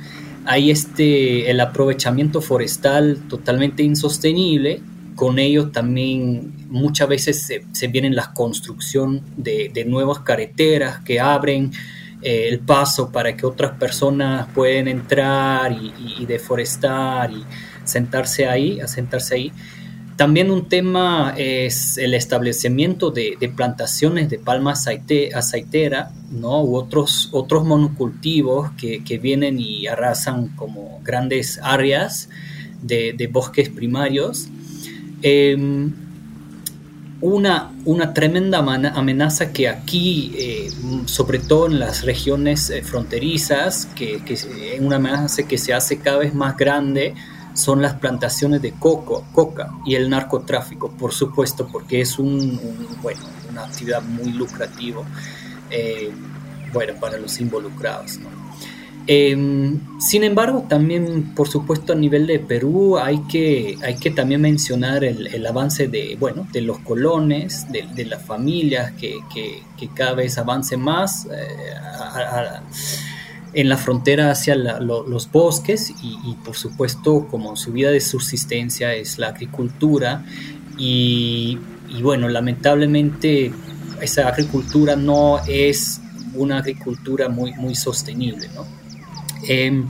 hay 0.50 0.72
este, 0.72 1.48
el 1.48 1.60
aprovechamiento 1.60 2.40
forestal 2.40 3.18
totalmente 3.28 3.84
insostenible, 3.84 4.80
con 5.14 5.38
ello 5.38 5.70
también 5.70 6.66
muchas 6.68 7.08
veces 7.08 7.46
se, 7.70 7.86
viene 7.86 8.10
la 8.10 8.32
construcción 8.34 9.22
de, 9.36 9.70
nuevas 9.86 10.18
carreteras 10.20 11.04
que 11.04 11.20
abren 11.20 11.70
eh, 12.20 12.48
el 12.48 12.58
paso 12.58 13.12
para 13.12 13.36
que 13.36 13.46
otras 13.46 13.78
personas 13.78 14.48
puedan 14.52 14.88
entrar 14.88 15.70
y, 15.70 16.26
deforestar 16.26 17.30
y 17.30 17.44
sentarse 17.84 18.48
ahí, 18.48 18.80
asentarse 18.80 19.36
ahí. 19.36 19.52
También 20.20 20.50
un 20.50 20.68
tema 20.68 21.32
es 21.38 21.96
el 21.96 22.12
establecimiento 22.12 23.10
de, 23.10 23.38
plantaciones 23.56 24.28
de 24.28 24.38
palma 24.38 24.74
aceitera, 24.74 26.10
¿no? 26.30 26.62
U 26.62 26.76
otros, 26.76 27.30
otros 27.32 27.64
monocultivos 27.64 28.70
que, 28.72 29.18
vienen 29.18 29.58
y 29.58 29.86
arrasan 29.86 30.48
como 30.56 31.00
grandes 31.02 31.58
áreas 31.62 32.28
de, 32.82 33.30
bosques 33.32 33.70
primarios. 33.70 34.48
Em, 35.22 35.90
una, 37.22 37.72
una, 37.86 38.12
tremenda 38.12 38.58
amenaza 38.58 39.54
que 39.54 39.70
aquí, 39.70 40.34
eh, 40.36 40.68
sobre 41.06 41.38
todo 41.38 41.66
en 41.66 41.78
las 41.78 42.04
regiones 42.04 42.68
eh, 42.68 42.82
fronterizas, 42.82 43.86
que, 43.86 44.22
que 44.22 44.36
una 44.80 44.96
amenaza 44.96 45.44
que 45.44 45.56
se 45.56 45.72
hace 45.72 45.98
cada 45.98 46.18
vez 46.18 46.34
más 46.34 46.58
grande, 46.58 47.14
son 47.60 47.82
las 47.82 47.94
plantaciones 47.94 48.62
de 48.62 48.72
coco, 48.72 49.24
coca 49.32 49.70
y 49.84 49.94
el 49.94 50.08
narcotráfico, 50.08 50.90
por 50.90 51.12
supuesto, 51.12 51.68
porque 51.70 52.00
es 52.00 52.18
un, 52.18 52.58
bueno, 53.02 53.20
una 53.50 53.64
actividad 53.64 54.02
muy 54.02 54.32
lucrativa 54.32 55.02
eh, 55.70 56.10
bueno, 56.72 56.94
para 56.98 57.18
los 57.18 57.38
involucrados. 57.40 58.18
Em, 59.06 59.78
sin 59.98 60.24
embargo, 60.24 60.66
también, 60.68 61.34
por 61.34 61.48
supuesto, 61.48 61.92
a 61.92 61.96
nivel 61.96 62.26
de 62.26 62.38
Perú 62.38 62.96
hay 62.96 63.18
que, 63.22 63.76
hay 63.82 63.96
que 63.96 64.10
también 64.10 64.40
mencionar 64.40 65.04
el, 65.04 65.46
avance 65.46 65.88
de, 65.88 66.16
bueno, 66.18 66.46
de 66.52 66.60
los 66.62 66.78
colones, 66.78 67.66
de, 67.70 68.04
las 68.04 68.22
familias, 68.22 68.92
que, 68.92 69.18
que, 69.34 69.88
cada 69.94 70.14
vez 70.14 70.38
avance 70.38 70.76
más. 70.76 71.26
Eh, 71.26 71.74
a, 71.74 72.62
en 73.52 73.68
la 73.68 73.76
frontera 73.76 74.30
hacia 74.30 74.54
los 74.54 75.30
bosques 75.30 75.92
y, 76.02 76.34
por 76.44 76.56
supuesto 76.56 77.26
como 77.28 77.56
su 77.56 77.72
vida 77.72 77.90
de 77.90 78.00
subsistencia 78.00 78.94
es 78.94 79.18
la 79.18 79.28
agricultura 79.28 80.24
y, 80.78 81.58
bueno, 82.02 82.28
lamentablemente 82.28 83.52
esa 84.00 84.28
agricultura 84.28 84.96
no 84.96 85.40
es 85.46 86.00
una 86.34 86.58
agricultura 86.58 87.28
muy, 87.28 87.52
muy 87.54 87.74
sostenible. 87.74 88.48
¿no? 88.54 88.64
Em, 89.48 89.88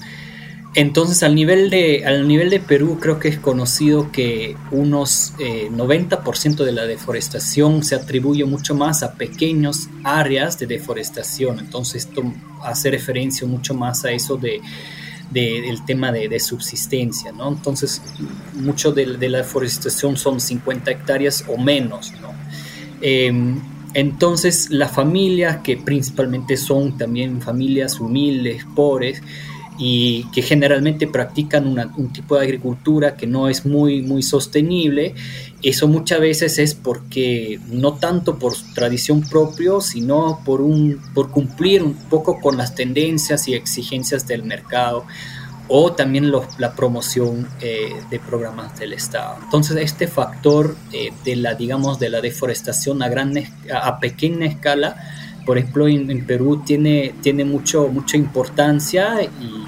entonces, 0.74 1.24
al 1.24 1.34
nivel, 1.34 1.68
de, 1.68 2.04
al 2.06 2.28
nivel 2.28 2.48
de 2.48 2.60
Perú, 2.60 2.98
creo 3.00 3.18
que 3.18 3.26
es 3.26 3.38
conocido 3.38 4.12
que 4.12 4.56
unos 4.70 5.34
90% 5.36 6.60
eh, 6.60 6.64
de 6.64 6.72
la 6.72 6.86
deforestación 6.86 7.82
se 7.82 7.96
atribuye 7.96 8.44
mucho 8.44 8.76
más 8.76 9.02
a 9.02 9.14
pequeñas 9.14 9.88
áreas 10.04 10.60
de 10.60 10.68
deforestación. 10.68 11.58
Entonces, 11.58 12.06
esto 12.06 12.22
hace 12.62 12.90
referencia 12.92 13.48
mucho 13.48 13.74
más 13.74 14.04
a 14.04 14.12
eso 14.12 14.36
de, 14.36 14.60
del 15.32 15.84
tema 15.84 16.12
de, 16.12 16.38
subsistencia. 16.38 17.32
¿no? 17.32 17.48
Entonces, 17.48 18.00
mucho 18.54 18.92
de, 18.92 19.06
la 19.06 19.38
deforestación 19.38 20.16
son 20.16 20.40
50 20.40 20.88
hectáreas 20.88 21.44
o 21.48 21.58
menos. 21.58 22.12
¿no? 22.22 22.32
Em, 23.00 23.60
entonces, 23.94 24.70
las 24.70 24.92
familias, 24.92 25.58
que 25.64 25.76
principalmente 25.76 26.56
son 26.56 26.96
también 26.96 27.42
familias 27.42 27.98
humildes, 27.98 28.64
pobres, 28.76 29.20
y 29.78 30.24
que 30.32 30.42
generalmente 30.42 31.06
practican 31.06 31.66
un 31.96 32.12
tipo 32.12 32.36
de 32.36 32.42
agricultura 32.42 33.16
que 33.16 33.26
no 33.26 33.48
es 33.48 33.64
muy, 33.64 34.02
muy 34.02 34.22
sostenible. 34.22 35.14
Eso 35.62 35.88
muchas 35.88 36.20
veces 36.20 36.58
es 36.58 36.74
porque 36.74 37.58
no 37.68 37.94
tanto 37.94 38.38
por 38.38 38.54
tradición 38.74 39.22
propia, 39.22 39.80
sino 39.80 40.40
por, 40.44 40.60
un, 40.60 41.00
por 41.14 41.30
cumplir 41.30 41.82
un 41.82 41.94
poco 41.94 42.40
con 42.40 42.56
las 42.56 42.74
tendencias 42.74 43.48
y 43.48 43.54
exigencias 43.54 44.26
del 44.26 44.42
mercado 44.42 45.06
o 45.72 45.92
también 45.92 46.32
la 46.58 46.74
promoción 46.74 47.48
eh, 47.60 47.92
de 48.10 48.18
programas 48.18 48.76
del 48.78 48.92
Estado. 48.92 49.38
Entonces 49.44 49.76
este 49.76 50.08
factor 50.08 50.76
eh, 50.92 51.12
de 51.24 51.36
la 51.36 51.54
digamos 51.54 52.00
de 52.00 52.10
la 52.10 52.20
deforestación 52.20 53.02
a 53.02 53.08
gran 53.08 53.32
a 53.72 54.00
pequeña 54.00 54.46
escala 54.46 54.96
por 55.44 55.58
ejemplo, 55.58 55.88
en, 55.88 56.26
Perú 56.26 56.62
tiene, 56.64 57.14
tiene 57.22 57.44
mucho, 57.44 57.88
mucha 57.88 58.16
importancia 58.16 59.22
y 59.22 59.60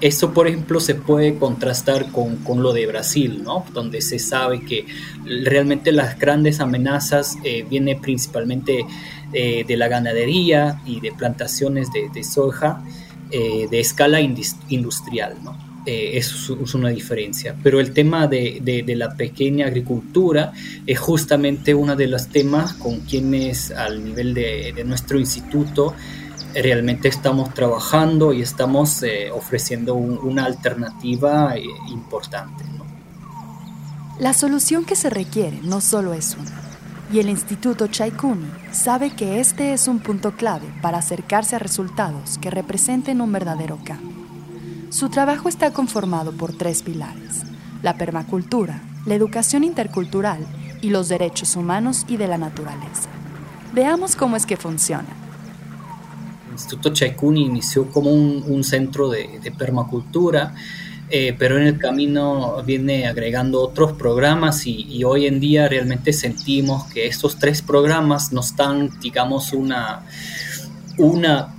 eso, 0.00 0.32
por 0.32 0.46
ejemplo, 0.46 0.78
se 0.78 0.94
puede 0.94 1.38
contrastar 1.38 2.12
con, 2.12 2.36
con, 2.36 2.62
lo 2.62 2.72
de 2.72 2.86
Brasil, 2.86 3.42
¿no? 3.42 3.64
donde 3.72 4.00
se 4.00 4.18
sabe 4.18 4.60
que 4.60 4.86
realmente 5.24 5.90
las 5.90 6.18
grandes 6.18 6.60
amenazas 6.60 7.36
eh, 7.42 7.64
vienen 7.68 8.00
principalmente 8.00 8.86
eh, 9.32 9.64
de 9.66 9.76
la 9.76 9.88
ganadería 9.88 10.80
y 10.86 11.00
de 11.00 11.12
plantaciones 11.12 11.88
de, 11.92 12.24
soja 12.24 12.82
eh, 13.30 13.66
de 13.68 13.80
escala 13.80 14.20
industrial. 14.20 15.34
¿no? 15.42 15.67
Eh, 15.88 16.18
es 16.18 16.50
una 16.74 16.90
diferencia. 16.90 17.56
Pero 17.62 17.80
el 17.80 17.94
tema 17.94 18.26
de, 18.26 18.60
de, 18.62 18.94
la 18.94 19.14
pequeña 19.14 19.68
agricultura 19.68 20.52
es 20.86 20.98
justamente 20.98 21.74
uno 21.74 21.96
de 21.96 22.06
los 22.06 22.28
temas 22.28 22.74
con 22.74 23.00
quienes 23.00 23.70
al 23.70 24.04
nivel 24.04 24.34
de, 24.34 24.74
de 24.76 24.84
nuestro 24.84 25.18
instituto 25.18 25.94
realmente 26.52 27.08
estamos 27.08 27.54
trabajando 27.54 28.34
y 28.34 28.42
estamos 28.42 29.02
eh, 29.02 29.30
ofreciendo 29.30 29.94
una 29.94 30.44
alternativa 30.44 31.56
eh, 31.56 31.62
importante. 31.90 32.64
La 34.18 34.34
solución 34.34 34.84
que 34.84 34.94
se 34.94 35.08
requiere 35.08 35.58
no 35.62 35.80
solo 35.80 36.12
es 36.12 36.36
una, 36.38 36.60
y 37.10 37.20
el 37.20 37.30
Instituto 37.30 37.86
Chaikuni 37.86 38.50
sabe 38.72 39.10
que 39.12 39.40
este 39.40 39.72
es 39.72 39.88
un 39.88 40.00
punto 40.00 40.32
clave 40.32 40.66
para 40.82 40.98
acercarse 40.98 41.56
a 41.56 41.60
resultados 41.60 42.36
que 42.36 42.50
representen 42.50 43.22
un 43.22 43.32
verdadero 43.32 43.78
cambio. 43.82 44.17
Su 44.90 45.10
trabajo 45.10 45.50
está 45.50 45.70
conformado 45.72 46.32
por 46.32 46.54
tres 46.54 46.82
pilares, 46.82 47.42
la 47.82 47.98
permacultura, 47.98 48.80
la 49.04 49.14
educación 49.14 49.62
intercultural 49.62 50.46
y 50.80 50.88
los 50.88 51.10
derechos 51.10 51.56
humanos 51.56 52.06
y 52.08 52.16
de 52.16 52.26
la 52.26 52.38
naturaleza. 52.38 53.10
Veamos 53.74 54.16
cómo 54.16 54.36
es 54.36 54.46
que 54.46 54.56
funciona. 54.56 55.08
El 56.46 56.52
Instituto 56.52 56.90
Chaikuni 56.90 57.44
inició 57.44 57.90
como 57.90 58.10
un, 58.10 58.64
centro 58.64 59.10
de, 59.10 59.52
permacultura, 59.58 60.54
eh, 61.10 61.36
pero 61.38 61.58
en 61.58 61.66
el 61.66 61.78
camino 61.78 62.62
viene 62.64 63.06
agregando 63.06 63.60
otros 63.60 63.92
programas 63.92 64.66
y, 64.66 64.86
y, 64.88 65.04
hoy 65.04 65.26
en 65.26 65.38
día 65.38 65.68
realmente 65.68 66.14
sentimos 66.14 66.86
que 66.86 67.06
estos 67.06 67.38
tres 67.38 67.60
programas 67.60 68.32
nos 68.32 68.56
dan, 68.56 68.90
digamos, 69.00 69.52
una, 69.52 70.02
una 70.96 71.54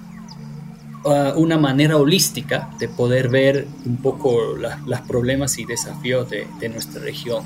Uh, 1.02 1.32
una 1.40 1.58
manera 1.58 1.96
holística 1.96 2.72
de 2.78 2.90
poder 2.90 3.30
ver 3.30 3.66
un 3.86 3.98
poco 3.98 4.58
los 4.58 5.02
problemas 5.08 5.58
y 5.58 5.64
desafíos 5.64 6.30
de, 6.30 6.70
nuestra 6.70 7.02
región. 7.02 7.46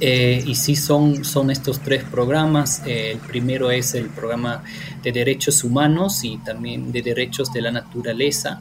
Eh, 0.00 0.44
y 0.46 0.54
sí 0.54 0.76
son, 0.76 1.24
son 1.24 1.50
estos 1.50 1.80
tres 1.80 2.04
programas. 2.04 2.82
Eh, 2.84 3.12
el 3.12 3.20
primero 3.20 3.70
es 3.70 3.94
el 3.94 4.10
programa 4.10 4.62
de 5.02 5.12
derechos 5.12 5.64
humanos 5.64 6.24
y 6.24 6.36
también 6.38 6.92
de 6.92 7.00
derechos 7.00 7.50
de 7.54 7.62
la 7.62 7.70
naturaleza, 7.70 8.60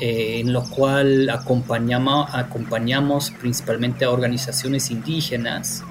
eh, 0.00 0.40
en 0.40 0.54
lo 0.54 0.62
cual 0.62 1.28
acompañamos, 1.28 2.30
acompañamos 2.32 3.30
principalmente 3.32 4.06
a 4.06 4.10
organizaciones 4.10 4.90
indígenas. 4.90 5.84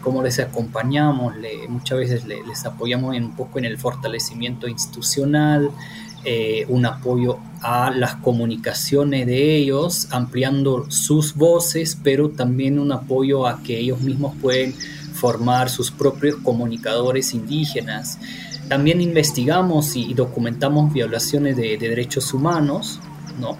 cómo 0.00 0.22
les 0.22 0.38
acompañamos, 0.38 1.34
muchas 1.68 1.98
veces 1.98 2.24
les, 2.24 2.64
apoyamos 2.64 3.16
un 3.16 3.34
poco 3.34 3.58
en 3.58 3.64
el 3.64 3.78
fortalecimiento 3.78 4.68
institucional, 4.68 5.70
eh, 6.24 6.66
un 6.68 6.86
apoyo 6.86 7.38
a 7.62 7.90
las 7.90 8.16
comunicaciones 8.16 9.26
de 9.26 9.56
ellos, 9.56 10.08
ampliando 10.10 10.90
sus 10.90 11.34
voces, 11.34 11.98
pero 12.02 12.30
también 12.30 12.78
un 12.78 12.92
apoyo 12.92 13.46
a 13.46 13.62
que 13.62 13.78
ellos 13.78 14.00
mismos 14.00 14.34
pueden 14.40 14.74
formar 15.12 15.68
sus 15.68 15.90
propios 15.90 16.36
comunicadores 16.36 17.34
indígenas. 17.34 18.18
También 18.68 19.00
investigamos 19.00 19.96
y 19.96 20.14
documentamos 20.14 20.92
violaciones 20.92 21.56
de, 21.56 21.76
derechos 21.76 22.32
humanos, 22.32 23.00
¿no? 23.40 23.58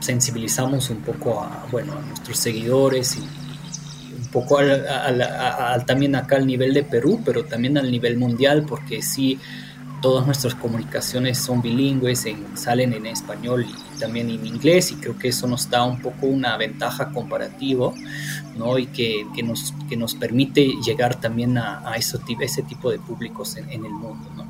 sensibilizamos 0.00 0.90
un 0.90 0.98
poco 0.98 1.40
a, 1.40 1.66
bueno, 1.70 1.92
a 1.92 2.00
nuestros 2.00 2.38
seguidores 2.38 3.16
y, 3.16 3.20
un 3.20 4.28
poco 4.32 4.58
al, 4.58 5.84
también 5.86 6.14
acá 6.14 6.36
al 6.36 6.46
nivel 6.46 6.74
de 6.74 6.82
Perú, 6.82 7.20
pero 7.24 7.44
también 7.44 7.78
al 7.78 7.90
nivel 7.90 8.16
mundial, 8.16 8.64
porque 8.66 9.02
sí, 9.02 9.38
todas 10.00 10.26
nuestras 10.26 10.54
comunicaciones 10.54 11.38
son 11.38 11.62
bilingües, 11.62 12.24
salen 12.54 12.92
en 12.92 13.06
español 13.06 13.66
y 13.68 13.98
también 13.98 14.30
en 14.30 14.46
inglés, 14.46 14.92
y 14.92 14.96
creo 14.96 15.18
que 15.18 15.28
eso 15.28 15.46
nos 15.46 15.68
da 15.68 15.84
un 15.84 16.00
poco 16.00 16.26
una 16.26 16.56
ventaja 16.56 17.10
comparativa, 17.10 17.92
¿no? 18.56 18.78
Y 18.78 18.86
que, 18.86 19.26
nos, 19.42 20.14
permite 20.14 20.74
llegar 20.84 21.20
también 21.20 21.58
a, 21.58 21.88
a 21.88 21.96
ese 21.96 22.18
tipo 22.62 22.90
de 22.90 22.98
públicos 22.98 23.56
en, 23.56 23.70
en 23.70 23.84
el 23.84 23.92
mundo, 23.92 24.30
¿no? 24.36 24.46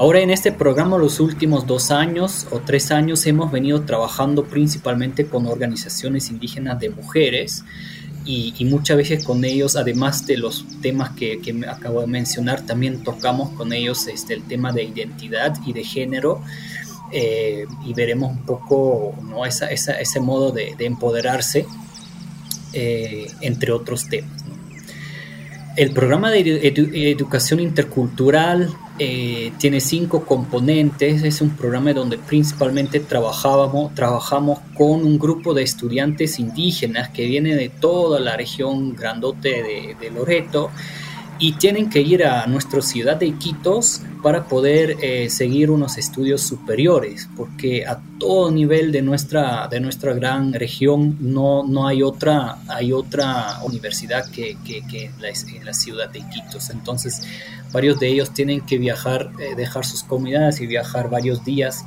Ahora 0.00 0.20
en 0.20 0.30
este 0.30 0.50
programa 0.50 0.96
los 0.96 1.20
últimos 1.20 1.66
dos 1.66 1.90
años 1.90 2.46
o 2.50 2.60
tres 2.60 2.90
años 2.90 3.26
hemos 3.26 3.52
venido 3.52 3.82
trabajando 3.82 4.44
principalmente 4.44 5.26
con 5.26 5.44
organizaciones 5.44 6.30
indígenas 6.30 6.80
de 6.80 6.88
mujeres 6.88 7.64
y, 8.32 8.64
muchas 8.64 8.96
veces 8.96 9.24
con 9.24 9.44
ellos, 9.44 9.74
además 9.76 10.26
de 10.26 10.36
los 10.36 10.64
temas 10.80 11.10
que, 11.10 11.40
que 11.40 11.52
acabo 11.66 12.00
de 12.00 12.06
mencionar, 12.06 12.64
también 12.64 13.02
tocamos 13.02 13.50
con 13.50 13.72
ellos 13.72 14.06
este, 14.06 14.34
el 14.34 14.42
tema 14.44 14.72
de 14.72 14.84
identidad 14.84 15.56
y 15.66 15.72
de 15.72 15.82
género 15.82 16.40
eh, 17.12 17.66
y 17.84 17.92
veremos 17.92 18.30
un 18.30 18.44
poco 18.44 19.14
¿no? 19.22 19.44
esa, 19.44 19.68
ese 19.68 20.20
modo 20.20 20.52
de, 20.52 20.74
de 20.76 20.86
empoderarse, 20.86 21.66
eh, 22.72 23.26
entre 23.40 23.72
otros 23.72 24.08
temas. 24.08 24.39
El 25.76 25.92
programa 25.92 26.30
de 26.30 27.10
educación 27.10 27.60
intercultural 27.60 28.70
eh, 28.98 29.52
tiene 29.58 29.80
cinco 29.80 30.24
componentes. 30.24 31.22
Es 31.22 31.40
un 31.40 31.50
programa 31.50 31.92
donde 31.92 32.18
principalmente 32.18 33.00
trabajábamos, 33.00 33.94
trabajamos 33.94 34.58
con 34.74 35.04
un 35.04 35.18
grupo 35.18 35.54
de 35.54 35.62
estudiantes 35.62 36.38
indígenas 36.38 37.10
que 37.10 37.26
vienen 37.26 37.56
de 37.56 37.68
toda 37.68 38.18
la 38.20 38.36
región 38.36 38.94
grandote 38.96 39.94
de 39.98 40.10
Loreto 40.10 40.70
y 41.40 41.52
tienen 41.52 41.88
que 41.88 42.02
ir 42.02 42.24
a 42.24 42.46
nuestra 42.46 42.82
ciudad 42.82 43.16
de 43.16 43.26
Iquitos 43.26 44.02
para 44.22 44.44
poder 44.44 44.98
eh, 45.00 45.30
seguir 45.30 45.70
unos 45.70 45.96
estudios 45.96 46.42
superiores, 46.42 47.30
porque 47.34 47.86
a 47.86 47.98
todo 48.18 48.50
nivel 48.50 48.92
de 48.92 49.00
nuestra, 49.00 49.66
de 49.68 49.80
nuestra 49.80 50.12
gran 50.12 50.52
región 50.52 51.16
no, 51.18 51.66
no 51.66 51.86
hay, 51.86 52.02
otra, 52.02 52.58
hay 52.68 52.92
otra 52.92 53.58
universidad 53.64 54.30
que, 54.30 54.58
que, 54.66 54.82
en, 55.06 55.64
la, 55.64 55.72
ciudad 55.72 56.10
de 56.10 56.18
Iquitos. 56.18 56.68
Entonces, 56.68 57.22
varios 57.72 57.98
de 57.98 58.08
ellos 58.08 58.34
tienen 58.34 58.60
que 58.60 58.76
viajar, 58.76 59.32
eh, 59.40 59.54
dejar 59.56 59.86
sus 59.86 60.02
comunidades 60.02 60.60
y 60.60 60.66
viajar 60.66 61.08
varios 61.08 61.42
días 61.42 61.86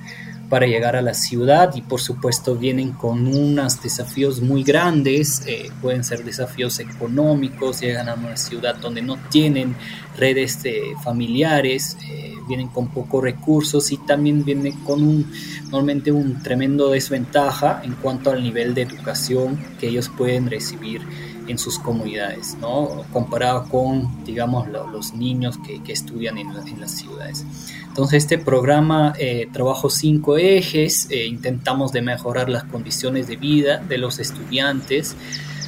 para 0.54 0.68
llegar 0.68 0.96
a 0.96 1.02
la 1.02 1.16
ciudad 1.16 1.74
y 1.74 1.82
por 1.82 2.00
supuesto 2.00 2.56
vienen 2.56 2.92
con 2.92 3.26
unos 3.26 3.82
desafíos 3.82 4.40
muy 4.40 4.62
grandes, 4.62 5.42
eh, 5.48 5.72
pueden 5.82 6.04
ser 6.04 6.24
desafíos 6.24 6.78
económicos, 6.78 7.82
llegan 7.82 8.08
a 8.08 8.14
una 8.14 8.38
ciudad 8.38 8.76
donde 8.76 9.02
no 9.02 9.18
tienen 9.32 9.76
redes 10.16 10.60
familiares, 11.04 11.98
eh, 12.08 12.36
vienen 12.48 12.68
con 12.68 12.90
pocos 12.90 13.24
recursos 13.24 13.92
y 13.92 13.98
también 13.98 14.46
vienen 14.46 14.74
con 14.84 15.02
un, 15.02 15.32
normalmente 15.72 16.12
un 16.12 16.44
tremendo 16.44 16.92
desventaja 16.92 17.82
en 17.84 17.94
cuanto 17.94 18.30
al 18.30 18.44
nivel 18.44 18.76
de 18.76 18.84
educación 18.84 19.58
que 19.80 19.88
ellos 19.88 20.12
pueden 20.16 20.52
recibir 20.52 21.02
en 21.48 21.58
sus 21.58 21.80
comunidades, 21.80 22.56
¿no? 22.60 23.06
comparado 23.12 23.68
con, 23.70 24.24
digamos, 24.26 24.68
los 24.68 25.14
niños 25.14 25.58
que, 25.58 25.82
estudian 25.92 26.38
en, 26.38 26.54
las 26.80 26.92
ciudades. 26.92 27.46
Entonces 27.88 28.24
este 28.24 28.38
programa 28.38 29.14
eh, 29.20 29.48
cinco 29.90 30.38
ejes, 30.38 31.08
eh, 31.12 31.28
intentamos 31.28 31.92
de 31.92 32.02
mejorar 32.02 32.50
las 32.50 32.64
condiciones 32.64 33.28
de 33.28 33.36
vida 33.36 33.78
de 33.78 33.98
los 33.98 34.20
estudiantes, 34.20 35.16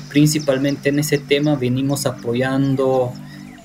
principalmente 0.09 0.89
en 0.89 0.99
ese 0.99 1.17
tema 1.17 1.55
venimos 1.55 2.05
apoyando 2.05 3.13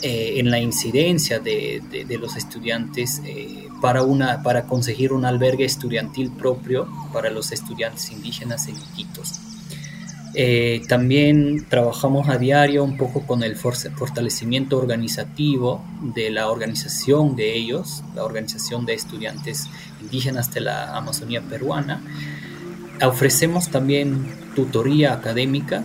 eh, 0.03 0.35
en 0.37 0.51
la 0.51 0.59
incidencia 0.59 1.39
de, 1.39 1.83
los 2.21 2.37
estudiantes 2.37 3.23
para, 3.81 4.03
una, 4.03 4.43
para 4.43 4.67
conseguir 4.67 5.13
un 5.13 5.25
albergue 5.25 5.65
estudiantil 5.65 6.31
propio 6.31 6.89
para 7.13 7.31
los 7.31 7.53
estudiantes 7.53 8.11
indígenas 8.11 8.69
en 8.69 8.77
Iquitos. 8.77 9.50
Eh, 10.35 10.83
también 10.87 11.67
trabajamos 11.69 12.29
a 12.29 12.39
diario 12.39 12.85
un 12.85 12.97
poco 12.97 13.27
con 13.27 13.43
el 13.43 13.57
fortalecimiento 13.57 14.79
organizativo 14.79 15.85
de 16.15 16.31
la 16.31 16.49
organización 16.49 17.35
de 17.35 17.57
ellos, 17.57 18.05
la 18.15 18.25
organización 18.25 18.87
de 18.87 18.95
estudiantes 18.95 19.67
indígenas 20.01 20.53
de 20.55 20.61
la 20.61 20.97
Amazonía 20.97 21.43
peruana. 21.43 22.01
Ofrecemos 23.03 23.71
también 23.71 24.25
tutoría 24.55 25.15
académica 25.15 25.83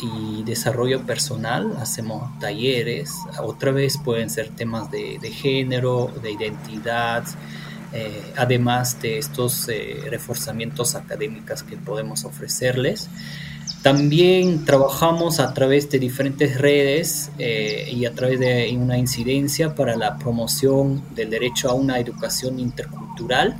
y 0.00 0.44
desarrollo 0.44 1.04
personal, 1.04 1.76
hacemos 1.80 2.38
talleres, 2.38 3.12
otra 3.42 3.72
vez 3.72 3.98
pueden 3.98 4.30
ser 4.30 4.50
temas 4.50 4.90
de, 4.92 5.18
género, 5.32 6.12
de 6.22 6.32
identidad, 6.32 7.24
eh, 7.92 8.32
además 8.36 9.00
de 9.02 9.18
estos 9.18 9.68
eh, 9.68 10.02
reforzamientos 10.08 10.94
académicos 10.94 11.64
que 11.64 11.76
podemos 11.76 12.24
ofrecerles. 12.24 13.08
También 13.82 14.64
trabajamos 14.64 15.38
a 15.38 15.54
través 15.54 15.88
de 15.88 16.00
diferentes 16.00 16.58
redes 16.58 17.30
eh, 17.38 17.88
y 17.92 18.06
a 18.06 18.12
través 18.12 18.40
de 18.40 18.76
una 18.76 18.98
incidencia 18.98 19.74
para 19.74 19.96
la 19.96 20.18
promoción 20.18 21.02
del 21.14 21.30
derecho 21.30 21.70
a 21.70 21.74
una 21.74 21.98
educación 22.00 22.58
intercultural. 22.58 23.56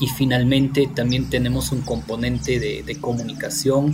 Y 0.00 0.06
finalmente 0.06 0.88
también 0.94 1.28
tenemos 1.28 1.70
un 1.70 1.82
componente 1.82 2.58
de, 2.58 2.96
comunicación 2.98 3.92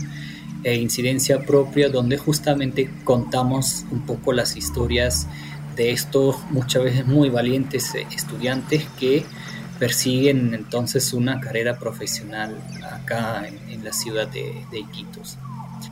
e 0.62 0.76
incidencia 0.76 1.40
propia 1.40 1.88
donde 1.88 2.16
justamente 2.16 2.88
contamos 3.02 3.84
un 3.90 4.06
poco 4.06 4.32
las 4.32 4.56
historias 4.56 5.26
de 5.74 5.90
estos 5.90 6.36
muchas 6.50 6.84
veces 6.84 7.06
muy 7.06 7.28
valientes 7.28 7.94
eh, 7.96 8.06
estudiantes 8.14 8.84
que 8.98 9.24
persiguen 9.78 10.54
entonces 10.54 11.12
una 11.12 11.40
carrera 11.40 11.78
profesional 11.78 12.56
acá 12.90 13.46
en, 13.46 13.84
la 13.84 13.92
ciudad 13.92 14.26
de, 14.26 14.66
Iquitos. 14.72 15.38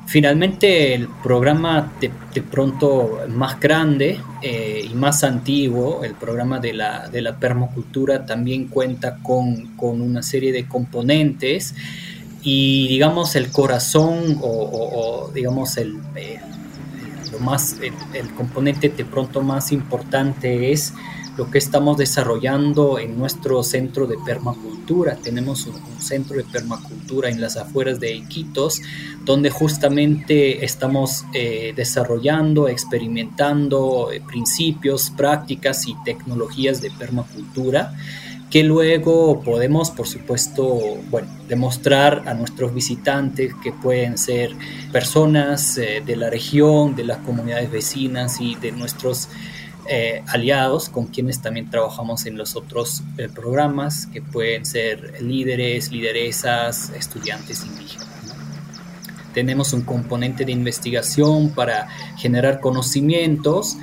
Finalmente, 0.07 0.95
el 0.95 1.09
programa 1.23 1.93
de, 2.01 2.43
pronto 2.43 3.21
más 3.29 3.61
grande 3.61 4.19
eh, 4.43 4.85
y 4.91 4.95
más 4.95 5.23
antiguo, 5.23 6.03
el 6.03 6.15
programa 6.15 6.59
de 6.59 6.73
la, 6.73 7.09
de 7.09 7.23
la 7.23 7.39
permacultura, 7.39 8.27
también 8.27 8.67
cuenta 8.67 9.19
con, 9.23 9.77
con, 9.77 10.01
una 10.01 10.23
serie 10.23 10.53
de 10.53 10.67
componentes 10.67 11.75
y, 12.43 12.89
digamos, 12.89 13.37
el 13.37 13.51
corazón 13.51 14.39
o, 14.43 15.31
digamos, 15.33 15.77
el, 15.77 15.99
lo 17.33 17.39
más, 17.39 17.77
el 17.81 18.31
componente 18.35 18.89
de 18.89 19.05
pronto 19.05 19.41
más 19.43 19.71
importante 19.73 20.73
es 20.73 20.93
lo 21.37 21.51
que 21.51 21.59
estamos 21.59 21.97
desarrollando 21.97 22.99
en 22.99 23.19
nuestro 23.19 23.63
centro 23.63 24.07
de 24.07 24.17
permacultura. 24.25 25.17
Tenemos 25.17 25.67
un, 25.67 25.75
centro 26.01 26.37
de 26.37 26.45
permacultura 26.45 27.31
en 27.31 27.41
las 27.41 27.57
afueras 27.57 27.99
de 27.99 28.15
Iquitos, 28.15 28.83
donde 29.25 29.49
justamente 29.49 30.65
estamos 30.65 31.25
eh, 31.33 31.73
desarrollando, 31.75 32.69
experimentando 32.69 34.13
eh, 34.13 34.21
principios, 34.21 35.11
prácticas 35.11 35.89
y 35.89 35.95
tecnologías 36.05 36.83
de 36.83 36.91
permacultura 36.91 37.95
que 38.55 38.63
luego 38.63 39.41
podemos, 39.41 39.91
por 39.91 40.07
supuesto, 40.07 40.79
demostrar 41.49 42.23
a 42.27 42.35
nuestros 42.35 42.73
visitantes 42.73 43.53
que 43.65 43.73
pueden 43.73 44.17
ser 44.17 44.53
personas 44.93 45.77
eh, 45.77 46.01
de 46.07 46.15
la 46.15 46.31
región, 46.31 46.95
de 46.95 47.03
las 47.03 47.19
comunidades 47.19 47.69
vecinas 47.73 48.41
y 48.41 48.55
de 48.55 48.71
nuestros 48.71 49.29
eh, 49.89 50.23
aliados 50.29 50.89
con 50.89 51.07
quienes 51.07 51.43
también 51.43 51.71
trabajamos 51.71 52.27
en 52.27 52.37
los 52.37 52.57
otros 52.57 53.03
eh, 53.19 53.29
programas, 53.29 54.07
que 54.07 54.23
pueden 54.23 54.65
ser 54.65 55.23
líderes, 55.23 55.93
lideresas, 55.93 56.91
estudiantes 56.91 57.65
indígenas. 57.65 58.09
Tenemos 59.35 59.73
un 59.73 59.83
componente 59.83 60.45
de 60.45 60.53
investigación 60.53 61.51
para 61.51 61.89
generar 62.17 62.61
conocimientos 62.61 63.77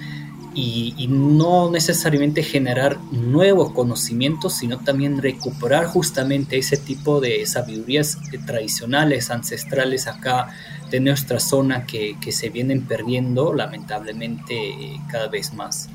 y, 0.54 1.08
no 1.10 1.72
necesariamente 1.72 2.44
generar 2.44 2.98
nuevos 3.12 3.72
conocimientos, 3.72 4.54
sino 4.58 4.80
también 4.80 5.22
recuperar 5.22 5.86
justamente 5.86 6.58
ese 6.58 6.78
tipo 6.78 7.22
de 7.22 7.46
sabidurías 7.46 8.18
tradicionales, 8.46 9.32
ancestrales 9.32 10.08
acá 10.08 10.50
de 10.90 11.00
nuestra 11.00 11.40
zona 11.40 11.86
que, 11.86 12.18
se 12.32 12.50
vienen 12.50 12.86
perdiendo 12.86 13.54
lamentablemente 13.54 15.00
cada 15.10 15.28
vez 15.28 15.54
más. 15.54 15.90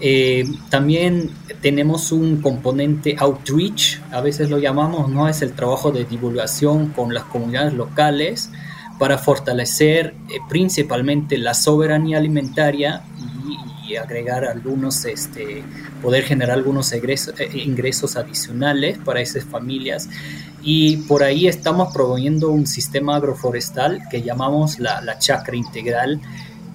Eh, 0.00 0.44
también 0.70 1.30
tenemos 1.60 2.12
un 2.12 2.40
componente 2.40 3.16
outreach, 3.18 4.00
a 4.12 4.20
veces 4.20 4.48
lo 4.48 4.58
llamamos, 4.58 5.08
¿no? 5.08 5.28
Es 5.28 5.42
el 5.42 5.54
trabajo 5.54 5.90
de 5.90 6.04
divulgación 6.04 6.90
con 6.90 7.12
las 7.12 7.24
comunidades 7.24 7.74
locales 7.74 8.50
para 8.98 9.18
fortalecer 9.18 10.14
eh, 10.28 10.38
principalmente 10.48 11.36
la 11.36 11.54
soberanía 11.54 12.18
alimentaria 12.18 13.02
agregar 13.96 14.44
algunos, 14.44 15.04
este, 15.04 15.62
poder 16.02 16.24
generar 16.24 16.56
algunos 16.56 16.92
eh, 16.92 17.00
ingresos 17.54 18.16
adicionales 18.16 18.98
para 18.98 19.20
esas 19.20 19.44
familias. 19.44 20.08
Y 20.62 20.98
por 21.08 21.22
ahí 21.22 21.46
estamos 21.46 21.92
promoviendo 21.92 22.50
un 22.50 22.66
sistema 22.66 23.16
agroforestal 23.16 24.02
que 24.10 24.22
llamamos 24.22 24.78
la, 24.78 25.00
la 25.00 25.18
chacra 25.18 25.56
integral, 25.56 26.20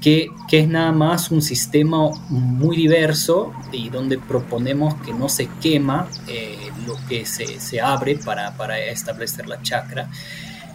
que, 0.01 0.27
que, 0.49 0.59
es 0.59 0.67
nada 0.67 0.91
más 0.91 1.31
un 1.31 1.41
sistema 1.41 2.09
muy 2.29 2.75
diverso 2.75 3.53
y 3.71 3.89
donde 3.89 4.17
proponemos 4.17 4.95
que 4.95 5.13
no 5.13 5.29
se 5.29 5.47
quema 5.61 6.09
eh, 6.27 6.57
lo 6.85 6.95
que 7.07 7.25
se, 7.25 7.59
se 7.61 7.79
abre 7.79 8.17
para, 8.17 8.55
para, 8.57 8.77
establecer 8.79 9.47
la 9.47 9.61
chacra 9.61 10.09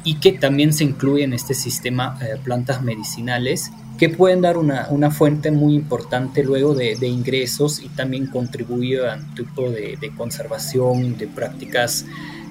y 0.08 0.14
que 0.14 0.32
también 0.32 0.72
se 0.72 0.84
incluye 0.84 1.22
en 1.22 1.34
este 1.34 1.52
sistema 1.52 2.18
eh, 2.22 2.38
plantas 2.42 2.82
medicinales 2.82 3.70
que 3.98 4.08
pueden 4.08 4.40
dar 4.40 4.56
una, 4.56 4.86
una 4.88 5.10
fuente 5.10 5.50
muy 5.50 5.74
importante 5.74 6.42
luego 6.42 6.74
de, 6.74 6.96
de, 6.96 7.08
ingresos 7.08 7.82
y 7.82 7.90
también 7.90 8.28
contribuye 8.28 9.06
a 9.06 9.16
un 9.16 9.34
tipo 9.34 9.70
de, 9.70 9.98
de 10.00 10.10
conservación 10.16 11.18
de 11.18 11.26
prácticas 11.26 12.06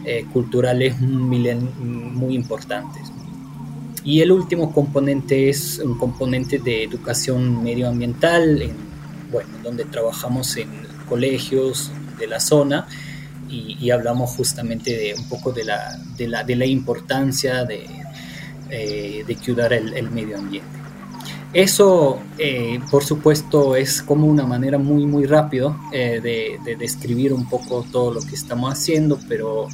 eh, 0.06 0.28
culturales 0.32 1.02
muy, 1.02 1.56
muy 1.56 2.36
importantes. 2.36 3.12
Y 4.04 4.22
el 4.22 4.32
último 4.32 4.72
componente 4.72 5.50
es 5.50 5.80
un 5.80 5.98
componente 5.98 6.60
de 6.60 6.84
educación 6.84 7.64
medioambiental, 7.64 8.62
en, 8.62 8.76
bueno, 9.32 9.50
donde 9.64 9.86
trabajamos 9.86 10.56
en 10.58 10.70
colegios 11.10 11.92
de 12.20 12.28
la 12.28 12.40
zona 12.40 12.88
y, 13.50 13.78
y, 13.80 13.92
hablamos 13.92 14.32
justamente 14.32 14.96
de 14.96 15.16
un 15.18 15.28
poco 15.30 15.52
de 15.52 15.64
la, 15.64 15.98
de 16.18 16.28
la, 16.28 16.44
de 16.44 16.56
la 16.56 16.66
importancia 16.66 17.64
de, 17.66 17.86
eh, 18.70 19.24
de 19.26 19.36
cuidar 19.36 19.74
el, 19.74 19.94
el, 19.94 20.12
medio 20.12 20.38
ambiente. 20.38 20.78
Eso, 21.54 22.20
eh, 22.38 22.80
por 22.92 23.04
supuesto, 23.04 23.76
es 23.76 24.02
como 24.02 24.28
una 24.28 24.46
manera 24.46 24.78
muy, 24.78 25.06
muy 25.06 25.26
rápida 25.26 25.78
eh, 25.94 26.20
de, 26.22 26.60
de, 26.64 26.76
describir 26.76 27.34
un 27.34 27.48
poco 27.48 27.86
todo 27.90 28.14
lo 28.14 28.22
que 28.22 28.36
estamos 28.36 28.72
haciendo, 28.72 29.18
pero 29.30 29.68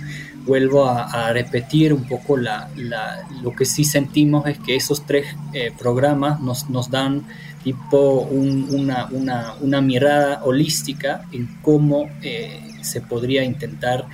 vuelvo 0.46 0.86
a, 0.86 1.04
a 1.04 1.34
repetir 1.34 1.94
un 1.94 2.04
poco 2.04 2.38
la, 2.38 2.70
la, 2.76 3.28
lo 3.42 3.56
que 3.56 3.66
sí 3.66 3.84
sentimos 3.84 4.48
es 4.48 4.60
que 4.60 4.76
esos 4.76 5.06
tres 5.06 5.28
eh, 5.54 5.72
programas 5.78 6.40
nos, 6.42 6.70
nos, 6.70 6.90
dan 6.90 7.26
tipo 7.64 8.22
un, 8.22 8.68
una, 8.72 9.08
una, 9.12 9.54
una, 9.62 9.82
mirada 9.82 10.44
holística 10.44 11.26
en 11.32 11.48
cómo 11.62 12.10
eh, 12.22 12.60
se 12.84 13.02
podría 13.02 13.43
intentar 13.43 14.08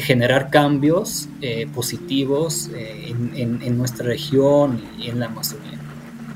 generar 0.00 0.50
cambios 0.50 1.28
eh, 1.40 1.66
positivos 1.74 2.70
eh, 2.74 3.14
en, 3.34 3.78
nuestra 3.78 4.06
región 4.06 4.82
y 4.98 5.08
en 5.08 5.20
la 5.20 5.26
Amazonía. 5.26 5.78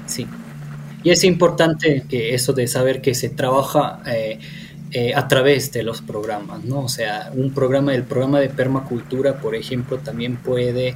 Sí. 0.07 0.27
Y 1.03 1.11
es 1.11 1.25
importante 1.25 2.05
que 2.09 2.35
eso 2.35 2.53
de 2.53 2.67
saber 2.67 3.03
que 3.03 3.15
se 3.15 3.29
trabaja 3.29 4.03
eh, 4.07 5.15
a 5.15 5.27
través 5.27 5.73
de 5.73 5.83
los 5.83 6.01
programas, 6.01 6.65
¿no? 6.65 6.81
O 6.81 6.89
sea, 6.89 7.31
un 7.35 7.53
programa, 7.53 7.95
el 7.95 8.05
programa 8.05 8.41
de 8.41 8.51
permacultura, 8.51 9.41
por 9.41 9.55
ejemplo, 9.55 9.99
también 9.99 10.37
puede 10.37 10.95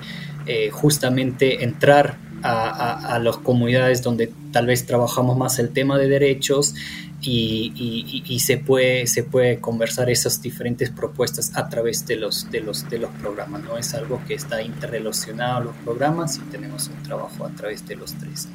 justamente 0.70 1.64
entrar 1.64 2.18
a, 2.46 2.70
a, 2.70 3.14
a, 3.14 3.18
las 3.18 3.36
comunidades 3.38 4.02
donde 4.02 4.32
tal 4.52 4.66
vez 4.66 4.86
trabajamos 4.86 5.36
más 5.36 5.58
el 5.58 5.70
tema 5.70 5.98
de 5.98 6.08
derechos 6.08 6.74
y, 7.20 7.72
y, 7.74 8.22
y, 8.26 8.40
se, 8.40 8.58
puede, 8.58 9.06
se 9.06 9.22
puede 9.22 9.58
conversar 9.60 10.10
esas 10.10 10.40
diferentes 10.42 10.90
propuestas 10.90 11.56
a 11.56 11.68
través 11.68 12.06
de 12.06 12.16
los, 12.16 12.50
de 12.50 12.60
los, 12.60 12.88
de 12.88 12.98
los 12.98 13.10
programas, 13.12 13.62
¿no? 13.64 13.76
Es 13.76 13.94
algo 13.94 14.20
que 14.26 14.34
está 14.34 14.62
interrelacionado 14.62 15.56
a 15.56 15.60
los 15.60 15.74
programas 15.76 16.36
y 16.36 16.40
tenemos 16.50 16.88
un 16.88 17.02
trabajo 17.02 17.44
a 17.44 17.50
través 17.50 17.86
de 17.86 17.96
los 17.96 18.12
tres. 18.14 18.48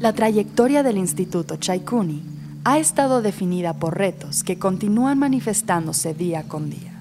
La 0.00 0.12
trayectoria 0.12 0.82
del 0.82 0.96
Instituto 0.96 1.56
Chaikuni 1.56 2.22
ha 2.64 2.78
estado 2.78 3.20
definida 3.20 3.74
por 3.74 3.98
retos 3.98 4.42
que 4.42 4.58
continúan 4.58 5.18
manifestándose 5.18 6.14
día 6.14 6.44
con 6.44 6.70
día. 6.70 6.93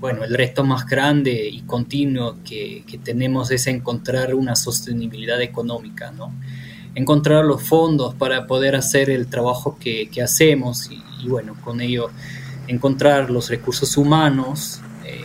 Bueno, 0.00 0.24
el 0.24 0.32
reto 0.32 0.64
más 0.64 0.86
grande 0.86 1.46
y 1.46 1.60
continuo 1.60 2.36
que, 2.42 2.84
que 2.86 2.96
tenemos 2.96 3.50
es 3.50 3.66
encontrar 3.66 4.34
una 4.34 4.56
sostenibilidad 4.56 5.42
económica, 5.42 6.10
¿no? 6.10 6.32
Encontrar 6.94 7.44
los 7.44 7.62
fondos 7.62 8.14
para 8.14 8.46
poder 8.46 8.76
hacer 8.76 9.10
el 9.10 9.26
trabajo 9.26 9.76
que, 9.78 10.08
que 10.08 10.22
hacemos 10.22 10.90
y, 10.90 11.28
bueno, 11.28 11.54
con 11.62 11.82
ello 11.82 12.08
encontrar 12.66 13.28
los 13.28 13.50
recursos 13.50 13.98
humanos, 13.98 14.80
eh, 15.04 15.20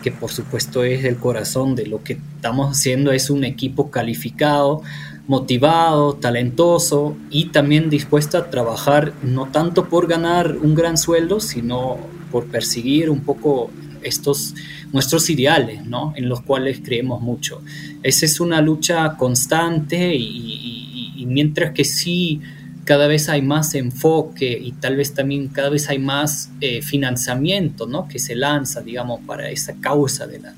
que 0.00 0.12
por 0.12 0.30
supuesto 0.30 0.84
es 0.84 1.04
el 1.04 1.16
corazón 1.16 1.74
de 1.74 1.86
lo 1.86 2.04
que 2.04 2.20
estamos 2.36 2.70
haciendo, 2.70 3.10
es 3.10 3.30
un 3.30 3.42
equipo 3.42 3.90
calificado, 3.90 4.82
motivado, 5.26 6.14
talentoso 6.14 7.16
y 7.30 7.46
también 7.46 7.90
dispuesto 7.90 8.38
a 8.38 8.48
trabajar 8.48 9.12
no 9.24 9.46
tanto 9.46 9.88
por 9.88 10.06
ganar 10.06 10.56
un 10.56 10.76
gran 10.76 10.96
sueldo, 10.98 11.40
sino 11.40 11.98
por 12.30 12.46
perseguir 12.46 13.10
un 13.10 13.22
poco 13.22 13.70
estos 14.02 14.54
nuestros 14.92 15.28
ideales, 15.30 15.84
¿no? 15.86 16.12
En 16.16 16.28
los 16.28 16.40
cuales 16.42 16.80
creemos 16.82 17.20
mucho. 17.20 17.62
Esa 18.02 18.26
es 18.26 18.40
una 18.40 18.60
lucha 18.60 19.16
constante 19.16 20.14
y, 20.14 20.24
y, 20.24 21.12
y, 21.16 21.26
mientras 21.26 21.72
que 21.72 21.84
sí 21.84 22.40
cada 22.84 23.06
vez 23.06 23.28
hay 23.28 23.42
más 23.42 23.74
enfoque 23.74 24.58
y 24.58 24.72
tal 24.72 24.96
vez 24.96 25.12
también 25.12 25.48
cada 25.48 25.68
vez 25.68 25.90
hay 25.90 25.98
más 25.98 26.50
eh, 26.60 26.80
financiamiento, 26.80 27.86
¿no? 27.86 28.08
Que 28.08 28.18
se 28.18 28.34
lanza, 28.34 28.80
digamos, 28.80 29.20
para 29.26 29.50
esa 29.50 29.74
causa 29.74 30.26
de, 30.26 30.40
la, 30.40 30.54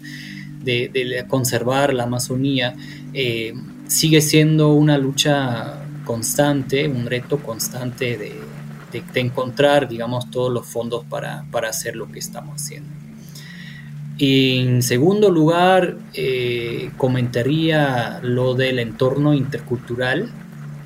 de, 0.63 0.89
de 0.93 1.25
conservar 1.27 1.93
la 1.93 2.05
Amazonía. 2.05 2.75
Eh, 3.13 3.53
sigue 3.89 4.21
siendo 4.21 4.73
una 4.73 4.97
lucha 4.97 5.83
constante, 6.05 6.87
un 6.89 7.07
reto 7.07 7.39
constante 7.39 8.17
de, 8.17 8.33
de, 8.93 9.03
de, 9.13 9.21
encontrar, 9.21 9.89
digamos, 9.89 10.31
todos 10.31 10.53
los 10.53 10.67
fondos 10.67 11.05
para, 11.05 11.45
para, 11.51 11.69
hacer 11.69 11.97
lo 11.97 12.11
que 12.11 12.21
estamos 12.21 12.63
haciendo. 12.63 13.00
En 14.23 14.83
segundo 14.83 15.31
lugar, 15.31 15.97
eh, 16.13 16.91
comentaría 16.99 18.21
lo 18.23 18.53
del 18.53 18.79
entorno 18.79 19.33
intercultural, 19.33 20.31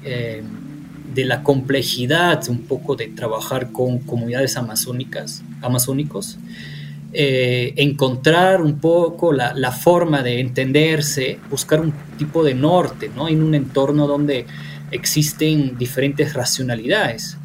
eh, 0.05 0.41
de 1.13 1.25
la 1.25 1.43
complejidad 1.43 2.49
un 2.49 2.61
poco 2.61 2.95
de 2.95 3.09
trabajar 3.09 3.73
con 3.73 3.99
comunidades 3.99 4.57
amazónicas, 4.57 5.43
amazónicos, 5.63 6.39
eh, 7.13 7.75
encontrar 7.77 8.63
un 8.63 8.79
poco 8.79 9.33
la, 9.33 9.53
la, 9.53 9.73
forma 9.73 10.23
de 10.23 10.39
entenderse, 10.39 11.41
buscar 11.51 11.81
un 11.81 11.93
tipo 12.17 12.45
de 12.45 12.55
norte, 12.55 13.11
¿no? 13.17 13.27
En 13.27 13.43
un 13.43 13.57
entorno 13.57 14.07
donde 14.07 14.47
existen 14.93 15.77
diferentes 15.77 16.35
racionalidades, 16.35 17.37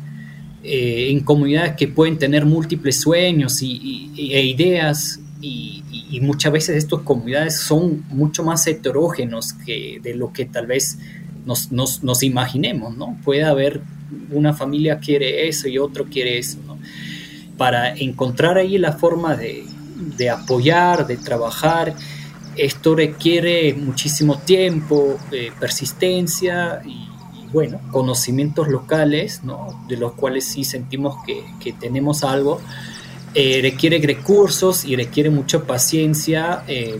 en 0.62 1.22
comunidades 1.22 1.74
que 1.78 1.88
pueden 1.88 2.20
tener 2.20 2.46
múltiples 2.46 3.00
sueños 3.00 3.64
y, 3.64 4.12
e 4.18 4.44
ideas 4.44 5.20
y, 5.42 5.84
y, 6.12 6.20
muchas 6.22 6.52
veces 6.52 6.76
estas 6.76 7.00
comunidades 7.00 7.60
son 7.60 8.04
mucho 8.10 8.44
más 8.44 8.68
heterógenos 8.68 9.54
que 9.54 10.00
de 10.04 10.14
lo 10.14 10.34
que 10.34 10.46
tal 10.46 10.68
vez 10.68 11.00
nos, 11.46 11.72
nos, 11.72 12.04
nos 12.04 12.24
imaginemos, 12.24 12.98
¿no? 12.98 13.18
Puede 13.24 13.46
haber 13.46 13.82
una 14.32 14.54
familia 14.54 15.00
quiere 15.00 15.48
eso 15.48 15.68
y 15.68 15.78
otro 15.78 16.06
quiere 16.06 16.38
eso, 16.38 16.58
¿no? 16.66 16.78
para 17.60 17.94
encontrar 17.94 18.58
ahí 18.58 18.78
la 18.78 18.94
forma 18.94 19.36
de, 19.36 19.66
de 20.18 20.30
apoyar, 20.30 21.06
de 21.06 21.18
trabajar. 21.18 21.94
Esto 22.56 22.96
requiere 22.96 23.74
muchísimo 23.74 24.38
tiempo, 24.38 25.18
eh, 25.32 25.52
persistencia 25.60 26.82
y, 26.86 26.90
y, 26.90 27.48
bueno, 27.52 27.82
conocimientos 27.92 28.70
locales, 28.70 29.44
¿no? 29.44 29.84
de 29.90 29.98
los 29.98 30.14
cuales 30.14 30.46
sí 30.46 30.64
sentimos 30.64 31.18
que, 31.26 31.44
que 31.60 31.74
tenemos 31.74 32.24
algo. 32.24 32.62
Eh, 33.36 33.60
requiere 33.62 34.00
recursos 34.00 34.86
y 34.86 34.96
requiere 34.96 35.30
mucha 35.30 35.64
paciencia 35.64 36.64
eh, 36.68 36.98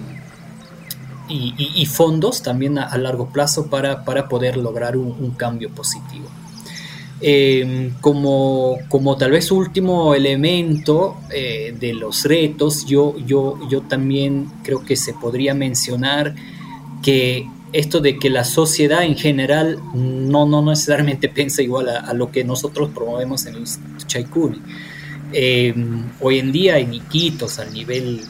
y, 1.28 1.86
fondos 1.86 2.42
también 2.42 2.78
a, 2.80 2.96
largo 2.98 3.30
plazo 3.30 3.68
para, 3.68 4.04
para 4.04 4.28
poder 4.28 4.58
lograr 4.58 4.98
un, 4.98 5.32
cambio 5.32 5.70
positivo. 5.70 6.28
Eh, 7.22 7.92
como, 8.02 8.78
como, 8.88 9.16
tal 9.18 9.32
vez 9.32 9.52
último 9.52 10.16
elemento 10.16 11.18
de 11.30 11.94
los 11.94 12.24
retos, 12.26 12.86
yo, 12.88 13.16
yo, 13.28 13.60
yo 13.70 13.82
también 13.82 14.50
creo 14.64 14.84
que 14.84 14.96
se 14.96 15.14
podría 15.14 15.54
mencionar 15.54 16.34
que 17.04 17.48
esto 17.74 18.00
de 18.00 18.18
que 18.18 18.32
la 18.32 18.44
sociedad 18.44 19.04
en 19.04 19.16
general 19.16 19.80
no, 19.94 20.48
no 20.48 20.64
necesariamente 20.64 21.30
piensa 21.36 21.62
igual 21.62 21.90
a, 21.90 22.00
a 22.00 22.14
lo 22.14 22.32
que 22.32 22.44
nosotros 22.44 22.90
promovemos 22.94 23.46
en 23.46 23.56
el 23.56 23.66
Chaikuni. 24.08 24.62
Eh, 25.32 25.74
hoy 26.22 26.40
en 26.40 26.52
día 26.52 26.78
en 26.80 26.94
Iquitos, 26.94 27.60
a 27.60 27.66
nivel 27.66 28.22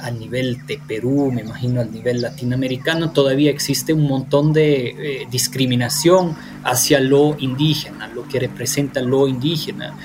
a 0.00 0.10
nivel 0.10 0.64
de 0.66 0.78
Perú, 0.78 1.32
me 1.32 1.40
imagino 1.42 1.80
a 1.80 1.84
nivel 1.84 2.22
latinoamericano, 2.22 3.10
todavía 3.10 3.50
existe 3.50 3.92
un 3.92 4.06
montón 4.06 4.52
de 4.52 4.86
eh, 4.86 5.26
discriminación 5.30 6.36
hacia 6.62 7.00
lo 7.00 7.36
indígena, 7.38 8.06
lo 8.08 8.28
que 8.28 8.38
representa 8.38 9.00
lo 9.00 9.26
indígena. 9.26 9.96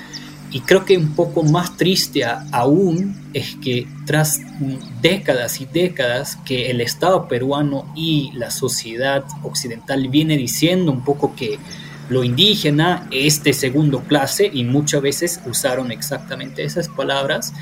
Y 0.50 0.60
creo 0.60 0.84
que 0.84 0.96
un 0.96 1.14
poco 1.14 1.42
más 1.42 1.76
triste 1.76 2.24
aún 2.24 3.16
es 3.32 3.56
que 3.56 3.88
tras 4.06 4.40
décadas 5.02 5.60
y 5.60 5.66
décadas 5.66 6.38
que 6.44 6.70
el 6.70 6.80
Estado 6.80 7.26
peruano 7.26 7.92
y 7.96 8.30
la 8.34 8.50
sociedad 8.52 9.24
occidental 9.42 10.08
viene 10.08 10.36
diciendo 10.36 10.92
un 10.92 11.02
poco 11.02 11.34
que 11.34 11.58
Lo 12.08 12.24
indígena 12.24 13.08
es 13.10 13.42
de 13.42 13.52
segundo 13.52 14.00
clase 14.00 14.50
y 14.52 14.64
muchas 14.64 15.02
veces 15.02 15.40
usaron 15.46 15.90
exactamente 15.90 16.64
esas 16.64 16.88
palabras. 16.88 17.52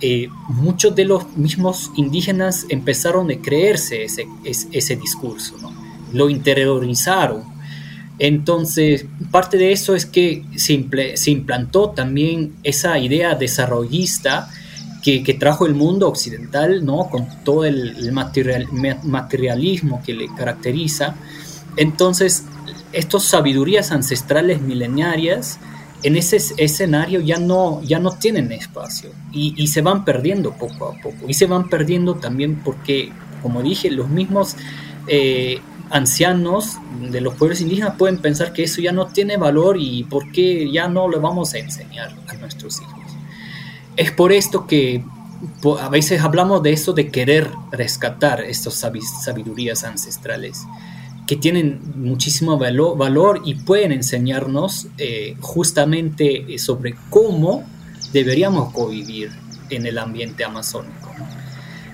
Eh, 0.00 0.28
muchos 0.48 0.94
de 0.96 1.04
los 1.04 1.36
mismos 1.36 1.90
indígenas 1.96 2.66
empezaron 2.68 3.30
a 3.30 3.36
creerse 3.36 4.04
ese, 4.04 4.26
ese, 4.44 4.96
discurso, 4.96 5.54
lo 6.12 6.28
interiorizaron. 6.28 7.44
Entonces, 8.18 9.06
parte 9.30 9.58
de 9.58 9.72
eso 9.72 9.94
es 9.94 10.06
que 10.06 10.44
se, 10.56 11.16
se 11.16 11.30
implantó 11.30 11.90
también 11.90 12.54
esa 12.62 12.98
idea 12.98 13.34
desarrollista 13.34 14.50
que, 15.02 15.36
trajo 15.38 15.66
el 15.66 15.74
mundo 15.74 16.08
occidental, 16.08 16.84
¿no? 16.84 17.10
con 17.10 17.26
todo 17.44 17.64
el, 17.64 18.12
material, 18.12 18.68
materialismo 19.02 20.00
que 20.04 20.14
le 20.14 20.28
caracteriza. 20.34 21.16
Entonces, 21.76 22.44
estas 22.92 23.24
sabidurías 23.24 23.92
ancestrales 23.92 24.60
milenarias 24.60 25.58
en 26.02 26.16
ese 26.16 26.38
escenario 26.56 27.20
ya 27.20 27.38
no, 27.38 27.80
ya 27.82 27.98
no 27.98 28.10
tienen 28.12 28.50
espacio 28.52 29.10
y, 29.32 29.66
se 29.68 29.82
van 29.82 30.04
perdiendo 30.04 30.52
poco 30.52 30.88
a 30.88 31.00
poco. 31.00 31.28
Y 31.28 31.34
se 31.34 31.46
van 31.46 31.68
perdiendo 31.68 32.16
también 32.16 32.56
porque, 32.64 33.12
como 33.40 33.62
dije, 33.62 33.90
los 33.90 34.08
mismos 34.08 34.56
eh, 35.06 35.60
ancianos 35.90 36.78
de 37.00 37.20
los 37.20 37.34
pueblos 37.34 37.60
indígenas 37.60 37.94
pueden 37.96 38.18
pensar 38.18 38.52
que 38.52 38.64
eso 38.64 38.80
ya 38.80 38.92
no 38.92 39.06
tiene 39.06 39.36
valor 39.36 39.76
y 39.78 40.04
por 40.04 40.30
qué 40.32 40.70
ya 40.70 40.88
no 40.88 41.08
lo 41.08 41.20
vamos 41.20 41.54
a 41.54 41.58
enseñar 41.58 42.12
a 42.28 42.34
nuestros 42.34 42.80
hijos. 42.80 43.00
Es 43.96 44.10
por 44.10 44.32
esto 44.32 44.66
que 44.66 45.04
a 45.80 45.88
veces 45.88 46.20
hablamos 46.22 46.62
de 46.62 46.72
esto 46.72 46.92
de 46.92 47.10
querer 47.10 47.48
rescatar 47.70 48.40
estas 48.40 48.74
sabidurías 49.24 49.84
ancestrales 49.84 50.58
que 51.26 51.36
tienen 51.36 51.80
muchísimo 51.96 52.58
valor 52.58 53.42
y 53.44 53.54
pueden 53.54 53.92
enseñarnos 53.92 54.88
eh, 54.98 55.36
justamente 55.40 56.58
sobre 56.58 56.94
cómo 57.10 57.64
deberíamos 58.12 58.72
convivir 58.72 59.30
en 59.70 59.86
el 59.86 59.98
ambiente 59.98 60.44
amazónico. 60.44 61.10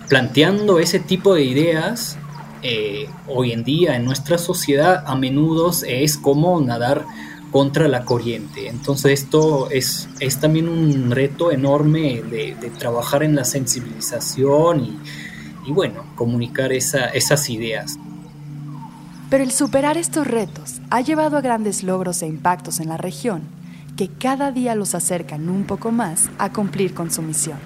Planteando 0.08 0.78
ese 0.78 0.98
tipo 0.98 1.34
de 1.34 1.44
ideas, 1.44 2.16
eh, 2.62 3.08
hoy 3.28 3.52
en 3.52 3.62
día 3.62 3.94
en 3.94 4.04
nuestra 4.04 4.38
sociedad 4.38 5.04
a 5.06 5.14
menudo 5.14 5.70
es 5.86 6.16
como 6.16 6.60
nadar 6.60 7.04
contra 7.50 7.88
la 7.88 8.04
corriente. 8.04 8.68
Entonces 8.68 9.22
esto 9.22 9.70
es, 9.70 10.08
es 10.20 10.40
también 10.40 10.68
un 10.68 11.10
reto 11.10 11.52
enorme 11.52 12.22
de, 12.22 12.56
trabajar 12.78 13.22
en 13.22 13.34
la 13.34 13.44
sensibilización 13.44 14.98
y, 15.66 15.72
bueno, 15.72 16.04
comunicar 16.14 16.72
esa, 16.72 17.06
esas 17.06 17.48
ideas. 17.50 17.98
Pero 19.30 19.44
el 19.44 19.50
superar 19.50 19.96
estos 19.96 20.26
retos 20.26 20.80
ha 20.90 21.00
llevado 21.00 21.36
a 21.36 21.40
grandes 21.40 21.82
logros 21.82 22.22
e 22.22 22.26
impactos 22.26 22.80
en 22.80 22.88
la 22.88 22.96
región 22.96 23.42
que 23.96 24.08
cada 24.08 24.52
día 24.52 24.74
los 24.76 24.94
acercan 24.94 25.48
un 25.48 25.64
poco 25.64 25.90
más 25.90 26.30
a 26.38 26.52
cumplir 26.52 26.94
con 26.94 27.10
su 27.10 27.20
misión. 27.20 27.58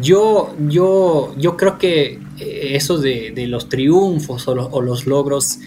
Yo, 0.00 0.54
yo, 0.68 1.34
yo 1.38 1.56
creo 1.56 1.78
que 1.78 2.20
eh, 2.38 2.70
eso 2.74 2.98
de, 2.98 3.32
los 3.48 3.68
triunfos 3.68 4.46
o 4.48 4.80
los, 4.80 5.06
logros 5.06 5.58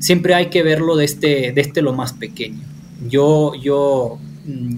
siempre 0.00 0.34
hay 0.34 0.46
que 0.46 0.62
verlo 0.62 0.96
de 0.96 1.04
este, 1.04 1.52
de 1.52 1.60
este 1.60 1.80
lo 1.80 1.92
más 1.92 2.12
pequeño. 2.12 2.62
Yo, 3.08 3.54
yo, 3.54 4.18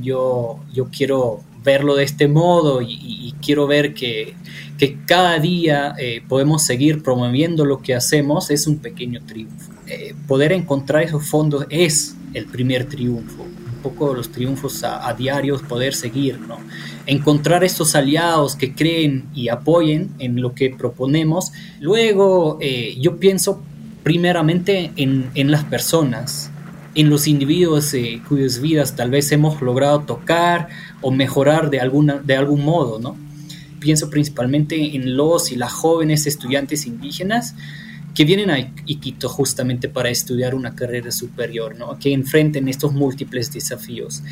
yo, 0.02 0.60
yo 0.72 0.88
quiero 0.90 1.40
verlo 1.64 1.96
de 1.96 2.04
este 2.04 2.28
modo 2.28 2.80
y, 2.82 3.34
quiero 3.42 3.66
ver 3.66 3.94
que, 3.94 4.34
que 4.80 4.96
cada 5.04 5.38
día 5.38 5.94
eh, 5.98 6.22
podemos 6.26 6.62
seguir 6.62 7.02
promoviendo 7.02 7.66
lo 7.66 7.82
que 7.82 7.94
hacemos 7.94 8.50
es 8.50 8.66
un 8.66 8.78
pequeño 8.78 9.20
triunfo. 9.26 9.70
Eh, 9.86 10.14
poder 10.26 10.52
encontrar 10.52 11.02
esos 11.02 11.28
fondos 11.28 11.66
es 11.68 12.16
el 12.32 12.46
primer 12.46 12.86
triunfo. 12.86 13.42
Un 13.42 13.82
poco 13.82 14.14
los 14.14 14.32
triunfos 14.32 14.82
a, 14.82 15.06
a 15.06 15.12
diarios, 15.12 15.60
poder 15.60 15.92
seguir, 15.92 16.40
¿no? 16.40 16.56
Encontrar 17.04 17.62
esos 17.62 17.94
aliados 17.94 18.56
que 18.56 18.74
creen 18.74 19.26
y 19.34 19.50
apoyen 19.50 20.12
en 20.18 20.40
lo 20.40 20.54
que 20.54 20.70
proponemos. 20.70 21.52
Luego, 21.78 22.56
eh, 22.62 22.96
yo 22.98 23.18
pienso 23.18 23.62
primeramente 24.02 24.92
en, 24.96 25.30
en 25.34 25.50
las 25.50 25.64
personas, 25.64 26.50
en 26.94 27.10
los 27.10 27.28
individuos 27.28 27.92
eh, 27.92 28.22
cuyas 28.26 28.62
vidas 28.62 28.96
tal 28.96 29.10
vez 29.10 29.30
hemos 29.30 29.60
logrado 29.60 30.00
tocar 30.00 30.68
o 31.02 31.10
mejorar 31.10 31.68
de, 31.68 31.80
alguna, 31.80 32.14
de 32.14 32.34
algún 32.34 32.64
modo, 32.64 32.98
¿no? 32.98 33.28
Pienso 33.80 34.10
principalmente 34.10 34.94
en 34.94 35.16
los 35.16 35.50
y 35.50 35.56
las 35.56 35.72
jóvenes 35.72 36.26
estudiantes 36.26 36.86
indígenas 36.86 37.54
que 38.14 38.24
vienen 38.24 38.50
a 38.50 38.58
Iquito 38.86 39.28
justamente 39.28 39.88
para 39.88 40.10
estudiar 40.10 40.54
una 40.54 40.74
carrera 40.74 41.10
superior, 41.12 41.76
¿no? 41.76 41.98
Que 41.98 42.12
enfrenten 42.12 42.68
estos 42.68 42.92
múltiples 42.92 43.52
desafíos. 43.52 44.22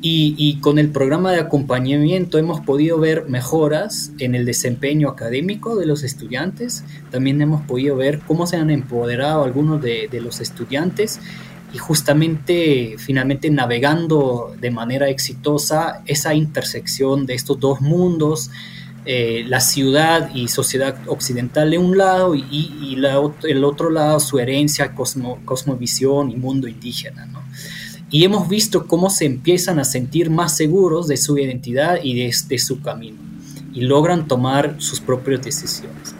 Y, 0.00 0.58
con 0.60 0.78
el 0.78 0.90
programa 0.90 1.32
de 1.32 1.40
acompañamiento 1.40 2.38
hemos 2.38 2.60
podido 2.60 3.00
ver 3.00 3.28
mejoras 3.28 4.12
en 4.20 4.36
el 4.36 4.46
desempeño 4.46 5.08
académico 5.08 5.74
de 5.74 5.86
los 5.86 6.04
estudiantes. 6.04 6.84
También 7.10 7.42
hemos 7.42 7.62
podido 7.62 7.96
ver 7.96 8.20
cómo 8.20 8.46
se 8.46 8.56
han 8.56 8.70
empoderado 8.70 9.42
algunos 9.42 9.82
de, 9.82 10.08
los 10.22 10.40
estudiantes 10.40 11.18
y 11.74 11.78
justamente 11.78 12.94
finalmente 12.96 13.50
navegando 13.50 14.54
de 14.60 14.70
manera 14.70 15.08
exitosa 15.08 16.02
esa 16.06 16.32
intersección 16.32 17.26
de 17.26 17.34
estos 17.34 17.58
dos 17.58 17.80
mundos, 17.80 18.50
eh, 19.10 19.42
la 19.48 19.62
ciudad 19.62 20.34
y 20.34 20.48
sociedad 20.48 20.94
occidental 21.06 21.70
de 21.70 21.78
un 21.78 21.96
lado 21.96 22.34
y, 22.34 22.94
el 23.42 23.64
otro 23.64 23.88
lado 23.88 24.20
su 24.20 24.38
herencia, 24.38 24.94
cosmo, 24.94 25.38
cosmovisión 25.46 26.30
y 26.30 26.36
mundo 26.36 26.68
indígena. 26.68 27.26
y 28.10 28.24
hemos 28.24 28.46
visto 28.50 28.86
cómo 28.86 29.08
se 29.08 29.24
empiezan 29.24 29.78
a 29.78 29.84
sentir 29.84 30.28
más 30.28 30.54
seguros 30.54 31.08
de 31.08 31.16
su 31.16 31.38
identidad 31.38 32.00
y 32.02 32.22
de, 32.22 32.58
su 32.58 32.82
camino 32.82 33.16
y 33.72 33.80
logran 33.80 34.28
tomar 34.28 34.76
sus 34.76 35.00
propias 35.00 35.42
decisiones. 35.42 36.14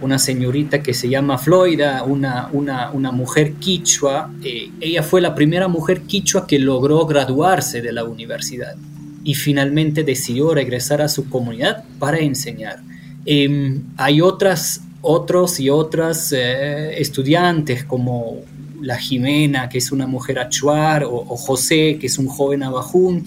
Una 0.00 0.18
señorita 0.18 0.82
que 0.82 0.92
se 0.92 1.08
llama 1.08 1.38
Floida, 1.38 2.02
una, 2.02 2.48
una, 2.52 2.90
una 2.90 3.12
mujer 3.12 3.52
quichua, 3.60 4.32
eh, 4.42 4.72
ella 4.80 5.04
fue 5.04 5.20
la 5.20 5.36
primera 5.36 5.68
mujer 5.68 6.02
quichua 6.02 6.48
que 6.48 6.58
logró 6.58 7.06
graduarse 7.06 7.80
de 7.80 7.92
la 7.92 8.02
universidad 8.02 8.74
y 9.24 9.34
finalmente 9.34 10.04
decidió 10.04 10.54
regresar 10.54 11.00
a 11.00 11.08
su 11.08 11.28
comunidad 11.28 11.84
para 11.98 12.18
enseñar. 12.18 12.80
Em, 13.24 13.82
hay 13.96 14.20
otras, 14.20 14.82
otros 15.00 15.58
y 15.58 15.70
otras 15.70 16.32
eh, 16.32 17.00
estudiantes 17.00 17.84
como 17.84 18.42
la 18.82 18.98
Jimena, 18.98 19.70
que 19.70 19.78
es 19.78 19.90
una 19.92 20.06
mujer 20.06 20.38
achuar, 20.38 21.04
o, 21.04 21.24
José, 21.36 21.96
que 21.98 22.06
es 22.06 22.18
un 22.18 22.28
joven 22.28 22.62
abajún, 22.62 23.24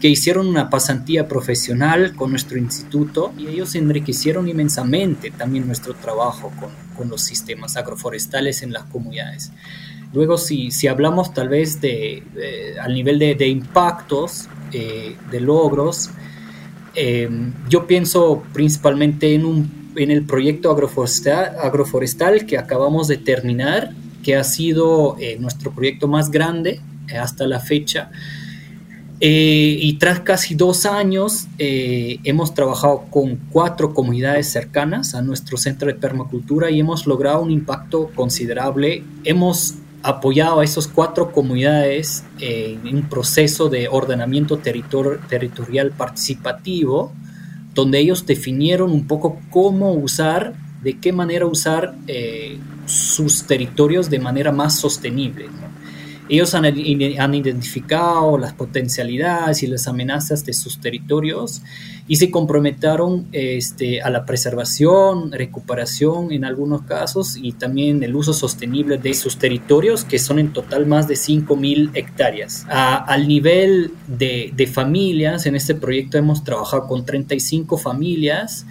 que 0.00 0.08
hicieron 0.08 0.46
una 0.46 0.70
pasantía 0.70 1.26
profesional 1.26 2.14
con 2.14 2.30
nuestro 2.30 2.56
instituto 2.56 3.32
y 3.36 3.48
ellos 3.48 3.74
enriquecieron 3.74 4.48
inmensamente 4.48 5.30
también 5.32 5.66
nuestro 5.66 5.94
trabajo 5.94 6.52
con, 6.58 6.70
con 6.96 7.08
los 7.08 7.22
sistemas 7.22 7.76
agroforestales 7.76 8.62
en 8.62 8.72
las 8.72 8.84
comunidades. 8.84 9.50
Luego, 10.12 10.38
si, 10.38 10.70
si 10.70 10.88
hablamos 10.88 11.32
tal 11.34 11.48
vez 11.48 11.80
de, 11.80 12.22
al 12.80 12.94
nivel 12.94 13.18
de, 13.18 13.34
de 13.34 13.48
impactos, 13.48 14.48
eh, 14.72 15.16
de 15.30 15.40
logros, 15.40 16.10
eh, 16.94 17.28
yo 17.68 17.86
pienso 17.86 18.42
principalmente 18.52 19.34
en, 19.34 19.44
un, 19.44 19.92
en 19.96 20.10
el 20.10 20.24
proyecto 20.24 20.70
agroforestal, 20.70 22.46
que 22.46 22.58
acabamos 22.58 23.08
de 23.08 23.16
terminar 23.16 23.92
que 24.22 24.36
ha 24.36 24.44
sido 24.44 25.16
eh, 25.18 25.36
nuestro 25.38 25.72
proyecto 25.72 26.06
más 26.08 26.30
grande 26.30 26.80
hasta 27.18 27.46
la 27.46 27.60
fecha. 27.60 28.10
Y 29.24 29.98
tras 30.00 30.18
casi 30.18 30.56
dos 30.56 30.84
años 30.84 31.46
hemos 31.56 32.54
trabajado 32.54 33.04
con 33.08 33.38
cuatro 33.52 33.94
comunidades 33.94 34.48
cercanas 34.48 35.14
a 35.14 35.22
nuestro 35.22 35.56
centro 35.56 35.86
de 35.86 35.94
permacultura 35.94 36.72
y 36.72 36.80
hemos 36.80 37.06
logrado 37.06 37.40
un 37.40 37.52
impacto 37.52 38.10
considerable. 38.16 39.04
Hemos 39.22 39.76
apoyado 40.02 40.60
a 40.60 40.64
esas 40.64 40.88
cuatro 40.88 41.30
comunidades 41.32 42.24
en 42.40 42.96
un 42.96 43.08
proceso 43.08 43.68
de 43.68 43.88
ordenamiento 43.88 44.58
territorial 44.58 45.92
participativo, 45.92 47.12
donde 47.74 48.00
ellos 48.00 48.26
definieron 48.26 48.90
un 48.92 49.06
poco 49.06 49.40
cómo 49.50 49.92
usar, 49.92 50.54
de 50.82 50.98
qué 50.98 51.12
manera 51.12 51.46
usar 51.46 51.94
sus 52.86 53.44
territorios 53.46 54.10
de 54.10 54.18
manera 54.18 54.50
más 54.50 54.78
sostenible. 54.78 55.48
Ellos 56.32 56.54
han, 56.54 56.64
identificado 56.64 58.38
las 58.38 58.54
potencialidades 58.54 59.62
y 59.62 59.66
las 59.66 59.86
amenazas 59.86 60.46
de 60.46 60.54
sus 60.54 60.80
territorios 60.80 61.60
y 62.08 62.16
se 62.16 62.30
comprometieron 62.30 63.26
este, 63.32 64.00
a 64.00 64.08
la 64.08 64.24
preservación, 64.24 65.30
recuperación 65.30 66.32
en 66.32 66.46
algunos 66.46 66.84
casos 66.84 67.36
y 67.36 67.52
también 67.52 68.02
el 68.02 68.16
uso 68.16 68.32
sostenible 68.32 68.96
de 68.96 69.12
sus 69.12 69.36
territorios, 69.36 70.06
que 70.06 70.18
son 70.18 70.38
en 70.38 70.54
total 70.54 70.86
más 70.86 71.06
de 71.06 71.16
5.000 71.16 71.90
hectáreas. 71.92 72.64
al 72.70 73.28
nivel 73.28 73.92
de, 74.06 74.54
de 74.56 74.66
familias, 74.66 75.44
en 75.44 75.54
este 75.54 75.74
proyecto 75.74 76.16
hemos 76.16 76.44
trabajado 76.44 76.86
con 76.86 77.04
35 77.04 77.76
familias 77.76 78.64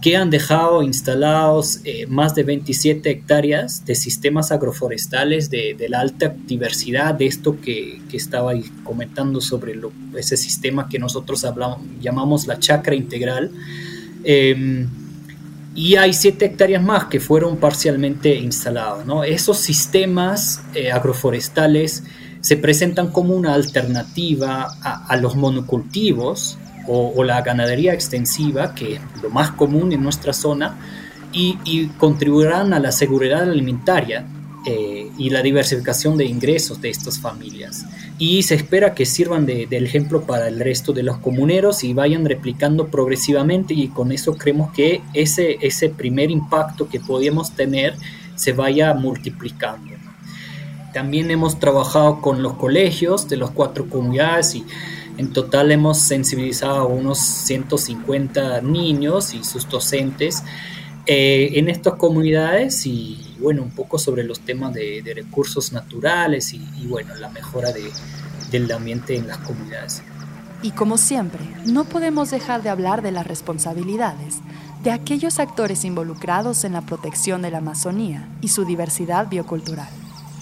que 0.00 0.16
han 0.16 0.30
dejado 0.30 0.82
instalados 0.82 1.80
eh, 1.84 2.06
más 2.06 2.34
de 2.34 2.42
27 2.42 3.10
hectáreas 3.10 3.84
de 3.84 3.94
sistemas 3.94 4.52
agroforestales 4.52 5.50
de, 5.50 5.76
la 5.88 6.00
alta 6.00 6.34
diversidad, 6.46 7.14
de 7.14 7.26
esto 7.26 7.60
que, 7.60 8.02
que 8.08 8.16
estaba 8.16 8.52
comentando 8.84 9.40
sobre 9.40 9.78
ese 10.16 10.36
sistema 10.36 10.88
que 10.88 10.98
nosotros 10.98 11.46
llamamos 12.00 12.46
la 12.46 12.58
chacra 12.58 12.94
integral. 12.94 13.50
Em, 14.24 14.88
y 15.74 15.96
hay 15.96 16.12
7 16.12 16.44
hectáreas 16.44 16.82
más 16.82 17.04
que 17.04 17.20
fueron 17.20 17.58
parcialmente 17.58 18.34
instalados. 18.34 19.04
¿no? 19.06 19.24
Esos 19.24 19.58
sistemas 19.58 20.62
eh, 20.74 20.90
agroforestales 20.90 22.02
se 22.40 22.56
presentan 22.56 23.10
como 23.10 23.34
una 23.34 23.54
alternativa 23.54 24.68
a 24.82 25.16
los 25.16 25.34
monocultivos 25.34 26.58
o, 26.88 27.24
la 27.24 27.42
ganadería 27.42 27.92
extensiva, 27.92 28.74
que 28.74 28.94
es 28.94 29.00
lo 29.22 29.30
más 29.30 29.50
común 29.52 29.92
en 29.92 30.02
nuestra 30.02 30.32
zona, 30.32 30.78
y, 31.32 31.86
contribuirán 31.98 32.72
a 32.72 32.80
la 32.80 32.92
seguridad 32.92 33.42
alimentaria 33.42 34.26
eh, 34.66 35.10
y 35.18 35.30
la 35.30 35.42
diversificación 35.42 36.16
de 36.16 36.24
ingresos 36.24 36.80
de 36.80 36.90
estas 36.90 37.20
familias. 37.20 37.84
Y 38.18 38.42
se 38.42 38.54
espera 38.54 38.94
que 38.94 39.04
sirvan 39.04 39.44
de, 39.44 39.68
ejemplo 39.70 40.22
para 40.22 40.48
el 40.48 40.58
resto 40.58 40.92
de 40.92 41.02
los 41.02 41.18
comuneros 41.18 41.84
y 41.84 41.92
vayan 41.92 42.24
replicando 42.24 42.88
progresivamente 42.88 43.74
y 43.74 43.88
con 43.88 44.12
eso 44.12 44.34
creemos 44.36 44.72
que 44.72 45.02
ese, 45.12 45.58
ese 45.60 45.90
primer 45.90 46.30
impacto 46.30 46.88
que 46.88 47.00
podíamos 47.00 47.52
tener 47.52 47.94
se 48.34 48.52
vaya 48.52 48.94
multiplicando. 48.94 49.96
También 50.96 51.30
hemos 51.30 51.58
trabajado 51.58 52.22
con 52.22 52.42
los 52.42 52.54
colegios 52.54 53.28
de 53.28 53.36
las 53.36 53.50
cuatro 53.50 53.86
comunidades 53.86 54.54
y 54.54 54.64
en 55.18 55.32
total 55.32 55.72
hemos 55.72 55.98
sensibilizado 55.98 56.76
a 56.76 56.84
unos 56.84 57.18
150 57.18 58.60
niños 58.60 59.34
y 59.34 59.44
sus 59.44 59.68
docentes 59.68 60.42
eh, 61.06 61.50
en 61.54 61.68
estas 61.68 61.94
comunidades 61.94 62.84
y 62.86 63.34
bueno, 63.38 63.62
un 63.62 63.70
poco 63.70 63.98
sobre 63.98 64.24
los 64.24 64.40
temas 64.40 64.72
de, 64.72 65.02
recursos 65.14 65.72
naturales 65.72 66.52
y, 66.52 66.86
bueno, 66.88 67.14
la 67.14 67.28
mejora 67.28 67.70
del 68.50 68.72
ambiente 68.72 69.16
en 69.16 69.28
las 69.28 69.38
comunidades. 69.38 70.02
Y 70.62 70.70
como 70.70 70.96
siempre, 70.98 71.40
no 71.66 71.84
podemos 71.84 72.30
dejar 72.30 72.62
de 72.62 72.70
hablar 72.70 73.02
de 73.02 73.12
las 73.12 73.26
responsabilidades 73.26 74.36
de 74.82 74.90
aquellos 74.90 75.38
actores 75.38 75.84
involucrados 75.84 76.64
en 76.64 76.72
la 76.72 76.80
protección 76.80 77.42
de 77.42 77.50
la 77.50 77.58
Amazonía 77.58 78.28
y 78.40 78.48
su 78.48 78.64
diversidad 78.64 79.28
biocultural. 79.28 79.88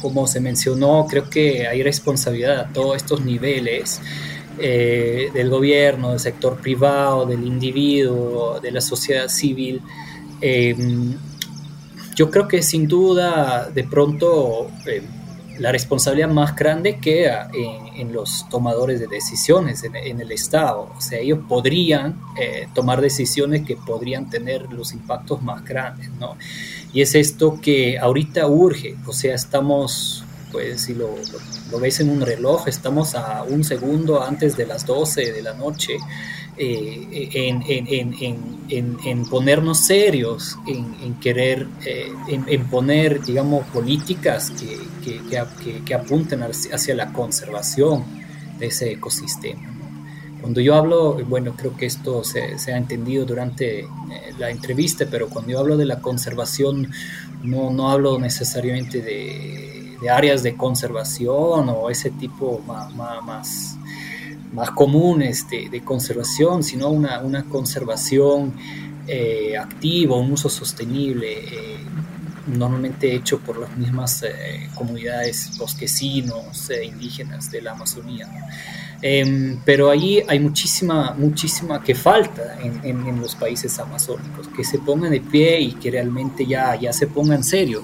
Como 0.01 0.27
se 0.27 0.41
mencionó, 0.41 1.07
creo 1.09 1.29
que 1.31 1.67
hay 1.67 1.83
responsabilidad 1.83 2.61
a 2.61 2.73
todos 2.73 2.97
estos 2.97 3.25
niveles 3.25 4.01
eh, 4.59 5.31
del 5.33 5.51
gobierno, 5.51 6.11
del 6.11 6.21
sector 6.21 6.61
privado, 6.61 7.27
del 7.27 7.45
individuo, 7.45 8.61
de 8.61 8.71
la 8.71 8.81
sociedad 8.81 9.29
civil. 9.29 9.81
Em, 10.41 11.17
yo 12.15 12.31
creo 12.31 12.47
que 12.47 12.63
sin 12.63 12.87
duda 12.87 13.69
de 13.71 13.85
pronto 13.85 14.71
em, 14.87 15.05
la 15.59 15.71
responsabilidad 15.71 16.29
más 16.29 16.55
grande 16.57 16.99
queda 16.99 17.49
en, 17.53 18.13
los 18.13 18.49
tomadores 18.49 19.01
de 19.01 19.07
decisiones 19.07 19.83
en, 19.85 20.21
el 20.21 20.33
Estado. 20.33 20.91
O 20.97 21.01
sea, 21.01 21.19
ellos 21.19 21.41
podrían 21.49 22.21
eh, 22.39 22.69
tomar 22.75 23.01
decisiones 23.01 23.65
que 23.65 23.77
podrían 23.77 24.29
tener 24.31 24.73
los 24.73 24.93
impactos 24.93 25.43
más 25.43 25.65
grandes, 25.65 26.11
¿no? 26.19 26.37
Y 26.93 27.01
es 27.03 27.15
esto 27.15 27.61
que 27.61 27.99
ahorita 27.99 28.47
urge. 28.47 28.97
O 29.07 29.13
sea, 29.13 29.35
estamos, 29.35 30.24
pues, 30.55 30.83
si 30.83 30.95
lo 30.95 31.17
lo 31.75 31.81
ves 31.81 31.99
en 32.01 32.11
un 32.11 32.21
reloj, 32.21 32.69
estamos 32.69 33.15
a 33.15 33.43
un 33.43 33.65
segundo 33.65 34.23
antes 34.23 34.57
de 34.57 34.65
las 34.65 34.87
12 34.87 35.33
de 35.33 35.43
la 35.43 35.55
noche, 35.55 35.97
eh, 36.57 37.29
en, 38.69 39.25
ponernos 39.25 39.81
serios, 39.81 40.57
en, 40.67 41.15
querer, 41.15 41.67
eh, 41.85 42.13
en, 42.29 42.65
poner, 42.67 43.25
digamos, 43.25 43.67
políticas 43.69 44.53
que, 45.03 45.21
que, 45.85 45.95
apunten 45.95 46.43
hacia 46.45 46.95
la 46.95 47.13
conservación 47.13 48.05
de 48.59 48.67
ese 48.67 48.93
ecosistema. 48.93 49.73
Cuando 50.41 50.61
yo 50.61 50.77
hablo, 50.77 51.15
bueno, 51.25 51.57
creo 51.57 51.77
que 51.77 51.87
esto 51.87 52.23
se, 52.23 52.73
ha 52.73 52.77
entendido 52.77 53.25
durante 53.25 53.81
eh, 53.81 53.87
la 54.39 54.51
entrevista, 54.51 55.07
pero 55.11 55.29
cuando 55.29 55.51
yo 55.51 55.59
hablo 55.59 55.77
de 55.77 55.87
la 55.87 56.01
conservación, 56.01 56.93
no, 57.43 57.71
no 57.71 57.91
hablo 57.91 58.19
necesariamente 58.19 59.01
de 59.01 59.74
de 60.05 60.11
áreas 60.11 60.43
de 60.43 60.55
conservación 60.55 61.71
o 61.71 61.89
ese 61.89 62.11
tipo 62.11 62.61
más, 62.67 62.95
más, 62.95 63.79
más 64.53 64.71
comunes 64.73 65.47
de, 65.49 65.81
conservación, 65.83 66.63
sino 66.63 66.91
una, 66.91 67.21
una 67.21 67.45
conservación 67.45 68.53
eh, 69.07 69.57
activa, 69.57 70.19
un 70.19 70.33
uso 70.33 70.51
sostenible, 70.51 71.39
eh, 71.39 71.79
normalmente 72.49 73.15
hecho 73.15 73.41
por 73.41 73.59
las 73.59 73.75
mismas 73.79 74.23
eh, 74.25 74.69
comunidades 74.75 75.57
bosquecinos 75.57 76.69
e 76.69 76.85
indígenas 76.85 77.51
de 77.51 77.63
la 77.63 77.73
Amazonía. 77.73 78.29
Em, 79.01 79.59
pero 79.65 79.91
ahí 79.91 80.23
hay 80.29 80.39
muchísima, 80.39 81.15
muchísima 81.17 81.83
que 81.83 81.95
falta 81.95 82.59
en, 82.61 82.85
en, 82.85 83.21
los 83.21 83.35
países 83.35 83.79
amazónicos, 83.79 84.49
que 84.49 84.65
se 84.65 84.79
pongan 84.79 85.13
de 85.13 85.23
pie 85.23 85.61
y 85.61 85.73
que 85.73 85.91
realmente 85.91 86.45
ya, 86.47 86.75
ya 86.79 86.93
se 86.93 87.07
pongan 87.07 87.39
en 87.39 87.45
serio 87.45 87.83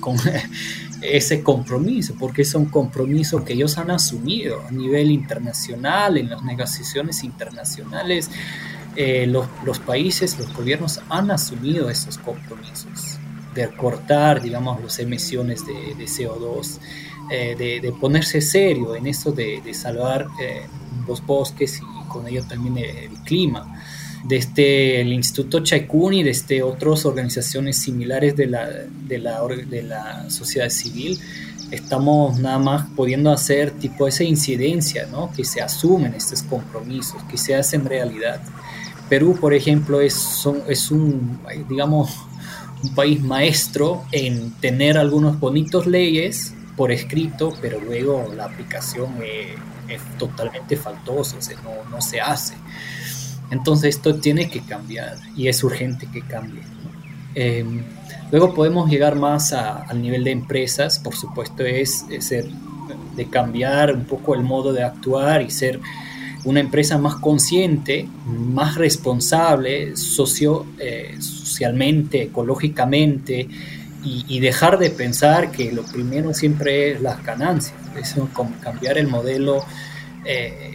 con, 0.00 0.16
ese 1.04 1.42
compromiso, 1.42 2.14
porque 2.18 2.42
es 2.42 2.54
un 2.54 2.66
compromiso 2.66 3.44
que 3.44 3.52
ellos 3.52 3.76
han 3.78 3.90
asumido 3.90 4.62
a 4.66 4.70
nivel 4.70 5.10
internacional, 5.10 6.16
en 6.16 6.30
las 6.30 6.42
negociaciones 6.42 7.22
internacionales. 7.24 8.30
Eh, 8.96 9.26
los, 9.26 9.78
países, 9.80 10.38
los 10.38 10.52
gobiernos 10.54 11.00
han 11.08 11.30
asumido 11.30 11.90
esos 11.90 12.16
compromisos 12.18 13.18
de 13.54 13.68
cortar, 13.68 14.40
digamos, 14.40 14.82
las 14.82 14.98
emisiones 14.98 15.66
de, 15.66 15.94
CO2, 15.96 16.78
eh, 17.30 17.80
de, 17.82 17.92
ponerse 17.92 18.40
serio 18.40 18.96
en 18.96 19.06
eso 19.06 19.32
de, 19.32 19.62
salvar 19.74 20.26
eh, 20.40 20.66
los 21.06 21.24
bosques 21.24 21.80
y 21.80 22.08
con 22.08 22.26
ello 22.26 22.44
también 22.46 22.78
el 22.78 23.14
clima 23.24 23.80
desde 24.24 24.36
este, 24.36 25.00
el 25.02 25.12
Instituto 25.12 25.60
Chaikuni, 25.60 26.22
desde 26.22 26.40
este, 26.40 26.62
otras 26.62 27.04
organizaciones 27.04 27.78
similares 27.78 28.34
de 28.34 28.46
la, 28.46 28.68
de 28.68 29.18
la, 29.18 29.46
de 29.46 29.82
la 29.82 30.30
sociedad 30.30 30.70
civil, 30.70 31.18
estamos 31.70 32.38
nada 32.38 32.58
más 32.58 32.86
pudiendo 32.96 33.30
hacer 33.30 33.72
tipo 33.72 34.08
esa 34.08 34.24
incidencia, 34.24 35.06
¿no? 35.10 35.30
que 35.32 35.44
se 35.44 35.60
asumen 35.60 36.14
estos 36.14 36.42
compromisos, 36.42 37.22
que 37.24 37.36
se 37.36 37.54
hacen 37.54 37.84
realidad. 37.84 38.40
Perú, 39.10 39.36
por 39.38 39.52
ejemplo, 39.52 40.00
es, 40.00 40.48
es 40.68 40.90
un, 40.90 41.40
digamos, 41.68 42.16
un 42.82 42.94
país 42.94 43.20
maestro 43.20 44.04
en 44.10 44.52
tener 44.52 44.96
algunos 44.96 45.38
bonitos 45.38 45.86
leyes 45.86 46.54
por 46.76 46.90
escrito, 46.90 47.52
pero 47.60 47.78
luego 47.78 48.32
la 48.34 48.46
aplicación 48.46 49.14
es, 49.22 49.96
es 49.96 50.18
totalmente 50.18 50.76
faltosa, 50.76 51.36
o 51.36 51.42
sea, 51.42 51.56
no, 51.62 51.88
no 51.90 52.00
se 52.00 52.20
hace. 52.20 52.54
Entonces 53.50 53.96
esto 53.96 54.16
tiene 54.16 54.48
que 54.48 54.60
cambiar 54.60 55.16
y 55.36 55.48
es 55.48 55.62
urgente 55.62 56.08
que 56.12 56.22
cambie. 56.22 56.62
Em, 57.34 57.82
luego 58.30 58.54
podemos 58.54 58.88
llegar 58.88 59.16
más 59.16 59.52
al 59.52 60.00
nivel 60.00 60.24
de 60.24 60.30
empresas, 60.30 60.98
por 60.98 61.16
supuesto 61.16 61.64
es, 61.64 62.06
ser, 62.20 62.46
de 63.16 63.26
cambiar 63.26 63.94
un 63.94 64.04
poco 64.04 64.34
el 64.34 64.42
modo 64.42 64.72
de 64.72 64.82
actuar 64.82 65.42
y 65.42 65.50
ser 65.50 65.80
una 66.44 66.60
empresa 66.60 66.98
más 66.98 67.16
consciente, 67.16 68.06
más 68.26 68.74
responsable 68.76 69.96
socio, 69.96 70.66
eh, 70.78 71.16
socialmente, 71.18 72.22
ecológicamente 72.24 73.48
y, 74.04 74.40
dejar 74.40 74.78
de 74.78 74.90
pensar 74.90 75.50
que 75.50 75.72
lo 75.72 75.82
primero 75.82 76.34
siempre 76.34 76.92
es 76.92 77.00
las 77.00 77.24
ganancias, 77.24 77.74
es 77.98 78.14
cambiar 78.60 78.98
el 78.98 79.08
modelo. 79.08 79.64
Eh, 80.26 80.73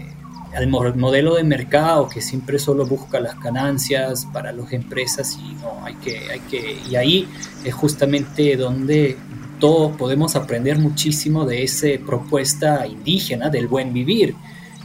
al 0.56 0.68
modelo 0.68 1.36
de 1.36 1.44
mercado 1.44 2.10
que 2.10 2.22
siempre 2.22 2.60
solo 2.60 2.86
busca 2.86 3.20
las 3.20 3.40
ganancias 3.40 4.26
para 4.34 4.52
las 4.52 4.74
empresas 4.74 5.38
y 5.38 5.54
no 5.62 5.86
hay 5.86 5.96
que 5.96 6.32
hay 6.32 6.40
que 6.42 6.78
y 6.90 6.96
ahí 6.96 7.28
es 7.64 7.74
justamente 7.74 8.56
donde 8.56 9.16
todos 9.60 9.96
podemos 9.98 10.36
aprender 10.36 10.80
muchísimo 10.80 11.46
de 11.46 11.64
esa 11.64 11.88
propuesta 12.06 12.88
indígena 12.88 13.50
del 13.50 13.68
buen 13.68 13.94
vivir 13.94 14.36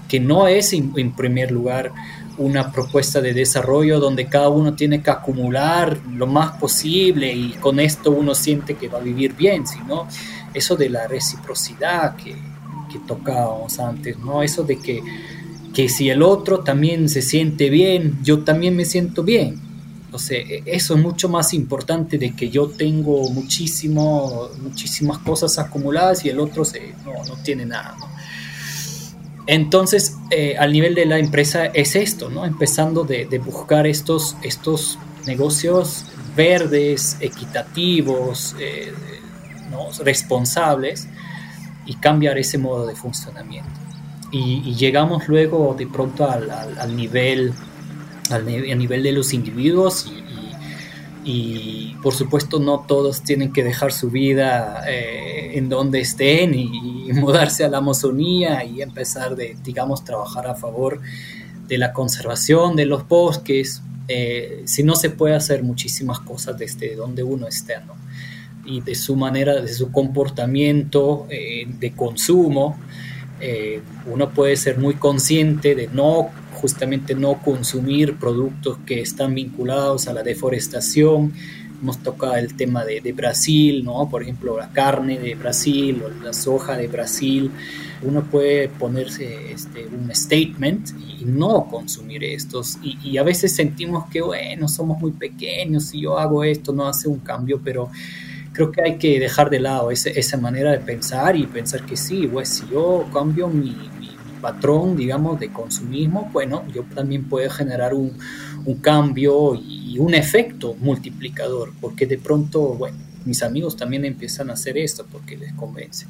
que 0.09 0.21
no 0.21 0.47
es 0.47 0.73
en, 0.73 1.13
primer 1.13 1.51
lugar 1.51 1.93
una 2.37 2.73
propuesta 2.73 3.21
de 3.21 3.33
desarrollo 3.33 4.01
donde 4.01 4.27
cada 4.27 4.49
uno 4.49 4.75
tiene 4.75 5.03
que 5.03 5.11
acumular 5.11 5.99
lo 6.13 6.27
más 6.27 6.59
posible 6.59 7.33
y 7.33 7.53
con 7.53 7.81
esto 7.81 8.11
uno 8.11 8.35
siente 8.35 8.75
que 8.75 8.89
va 8.89 8.99
a 8.99 9.03
vivir 9.03 9.35
bien, 9.35 9.67
sino 9.67 10.09
eso 10.53 10.77
de 10.77 10.91
la 10.91 11.07
reciprocidad 11.07 12.17
que, 12.17 12.35
que 12.93 12.99
tocábamos 13.07 13.79
antes, 13.79 14.19
¿no? 14.19 14.43
Eso 14.43 14.65
de 14.65 14.79
que 14.79 15.03
que 15.75 15.89
si 15.89 16.09
el 16.09 16.23
otro 16.23 16.61
también 16.61 17.09
se 17.09 17.21
siente 17.21 17.69
bien, 17.69 18.19
yo 18.23 18.45
también 18.45 18.77
me 18.77 18.85
siento 18.85 19.25
bien. 19.25 19.61
O 20.13 20.19
sea, 20.19 20.39
e, 20.39 20.63
eso 20.67 20.95
es 20.95 21.03
mucho 21.03 21.29
más 21.29 21.53
importante 21.53 22.17
de 22.17 22.35
que 22.35 22.49
yo 22.49 22.69
tengo 22.69 23.29
muchísimo, 23.31 24.49
muchísimas 24.63 25.19
cosas 25.19 25.59
acumuladas 25.59 26.25
y 26.25 26.29
el 26.29 26.39
otro 26.39 26.65
se, 26.65 26.95
no, 27.05 27.37
tiene 27.43 27.67
nada. 27.67 27.97
Entonces, 29.47 30.17
eh, 30.31 30.57
al 30.57 30.73
nivel 30.73 30.95
de 30.95 31.05
la 31.05 31.19
empresa 31.19 31.67
es 31.67 31.97
esto, 31.97 32.31
¿no? 32.31 32.47
Empezando 32.47 33.05
de, 33.05 33.27
buscar 33.45 33.87
estos, 33.87 34.37
estos 34.43 34.99
negocios 35.27 36.07
verdes, 36.37 37.17
equitativos, 37.21 38.55
eh, 38.59 38.93
responsables 40.03 41.09
y 41.85 41.97
cambiar 41.97 42.39
ese 42.39 42.57
modo 42.57 42.87
de 42.87 42.95
funcionamiento. 42.95 43.84
Y, 44.37 44.75
llegamos 44.75 45.29
luego 45.29 45.77
de 45.79 45.87
pronto 45.87 46.29
al, 46.29 46.97
nivel, 46.97 47.53
al, 48.31 48.45
nivel 48.45 49.03
de 49.05 49.13
los 49.13 49.33
individuos 49.33 50.13
y, 51.25 51.95
por 52.03 52.15
supuesto 52.15 52.59
no 52.59 52.85
todos 52.87 53.23
tienen 53.23 53.53
que 53.53 53.63
dejar 53.63 53.93
su 53.93 54.11
vida 54.11 54.83
eh, 54.89 55.53
en 55.57 55.69
donde 55.69 56.01
estén 56.01 56.53
y, 56.53 57.13
mudarse 57.13 57.65
a 57.65 57.69
la 57.69 57.79
Amazonía 57.79 58.65
y 58.65 58.83
empezar 58.83 59.37
de, 59.37 59.57
digamos, 59.63 60.05
trabajar 60.05 60.49
a 60.49 60.57
favor 60.57 61.01
de 61.69 61.79
la 61.79 61.93
conservación 61.93 62.75
de 62.75 62.87
los 62.87 63.07
bosques, 63.07 63.83
eh, 64.09 64.63
si 64.65 64.83
no 64.83 64.97
se 64.97 65.11
puede 65.11 65.37
hacer 65.37 65.63
muchísimas 65.63 66.19
cosas 66.19 66.59
desde 66.59 66.97
donde 66.97 67.23
uno 67.23 67.47
esté, 67.47 67.75
¿no? 67.87 67.95
y 68.67 68.81
de 68.81 68.95
su 68.95 69.17
manera, 69.17 69.61
de 69.61 69.73
su 69.73 69.93
comportamiento 69.93 71.27
eh, 71.31 71.67
de 71.69 71.93
consumo. 71.93 72.79
Eh, 73.47 73.83
uno 74.07 74.31
puede 74.31 74.57
ser 74.57 74.79
muy 74.79 74.95
consciente 74.95 75.75
de 75.75 75.87
no 75.89 76.31
justamente 76.55 77.15
no 77.15 77.43
consumir 77.43 78.17
productos 78.17 78.79
que 78.87 79.03
están 79.03 79.35
vinculados 79.35 80.09
a 80.09 80.15
la 80.15 80.23
deforestación. 80.23 81.35
Hemos 81.79 81.99
tocado 81.99 82.37
el 82.37 82.55
tema 82.55 82.87
de, 82.87 83.13
Brasil, 83.13 83.85
¿no? 83.85 84.09
por 84.09 84.23
ejemplo, 84.23 84.57
la 84.57 84.71
carne 84.71 85.19
de 85.19 85.35
Brasil 85.35 86.03
o 86.03 86.25
la 86.25 86.33
soja 86.33 86.79
de 86.79 86.89
Brasil. 86.89 87.51
Uno 88.01 88.23
puede 88.23 88.71
ponerse 88.71 89.53
este, 89.53 89.87
un 89.89 90.09
statement 90.15 90.93
y 91.21 91.27
no 91.27 91.69
consumir 91.71 92.25
estos. 92.25 92.79
Y, 92.83 92.97
y, 93.03 93.19
a 93.19 93.23
veces 93.25 93.55
sentimos 93.55 94.09
que, 94.09 94.23
bueno, 94.23 94.69
somos 94.69 94.99
muy 94.99 95.11
pequeños, 95.11 95.89
si 95.89 96.01
yo 96.01 96.19
hago 96.19 96.45
esto 96.45 96.73
no 96.73 96.89
hace 96.89 97.09
un 97.09 97.19
cambio, 97.19 97.61
pero 97.63 97.91
creo 98.55 98.73
que 98.73 98.81
hay 98.81 98.97
que 98.97 99.21
dejar 99.21 99.51
de 99.51 99.61
lado 99.61 99.91
esa 99.91 100.37
manera 100.39 100.73
de 100.73 100.79
pensar 100.79 101.37
y 101.37 101.47
pensar 101.47 101.85
que 101.85 101.97
sí, 101.97 102.27
pues 102.27 102.49
si 102.49 102.67
yo 102.71 103.07
cambio 103.13 103.49
mi, 103.49 103.77
patrón, 104.41 104.95
digamos, 104.95 105.41
de 105.41 105.51
consumismo, 105.51 106.29
bueno, 106.31 106.65
yo 106.75 106.85
también 106.95 107.25
puedo 107.25 107.49
generar 107.49 107.95
un, 107.95 108.13
un 108.67 108.75
cambio 108.77 109.55
y 109.55 109.99
un 109.99 110.13
efecto 110.13 110.75
multiplicador, 110.75 111.73
porque 111.81 112.07
de 112.07 112.19
pronto, 112.19 112.75
bueno, 112.75 112.99
mis 113.25 113.43
amigos 113.43 113.77
también 113.77 114.05
empiezan 114.05 114.51
a 114.51 114.55
hacer 114.55 114.77
esto 114.79 115.07
porque 115.11 115.37
les 115.37 115.53
convence. 115.55 116.07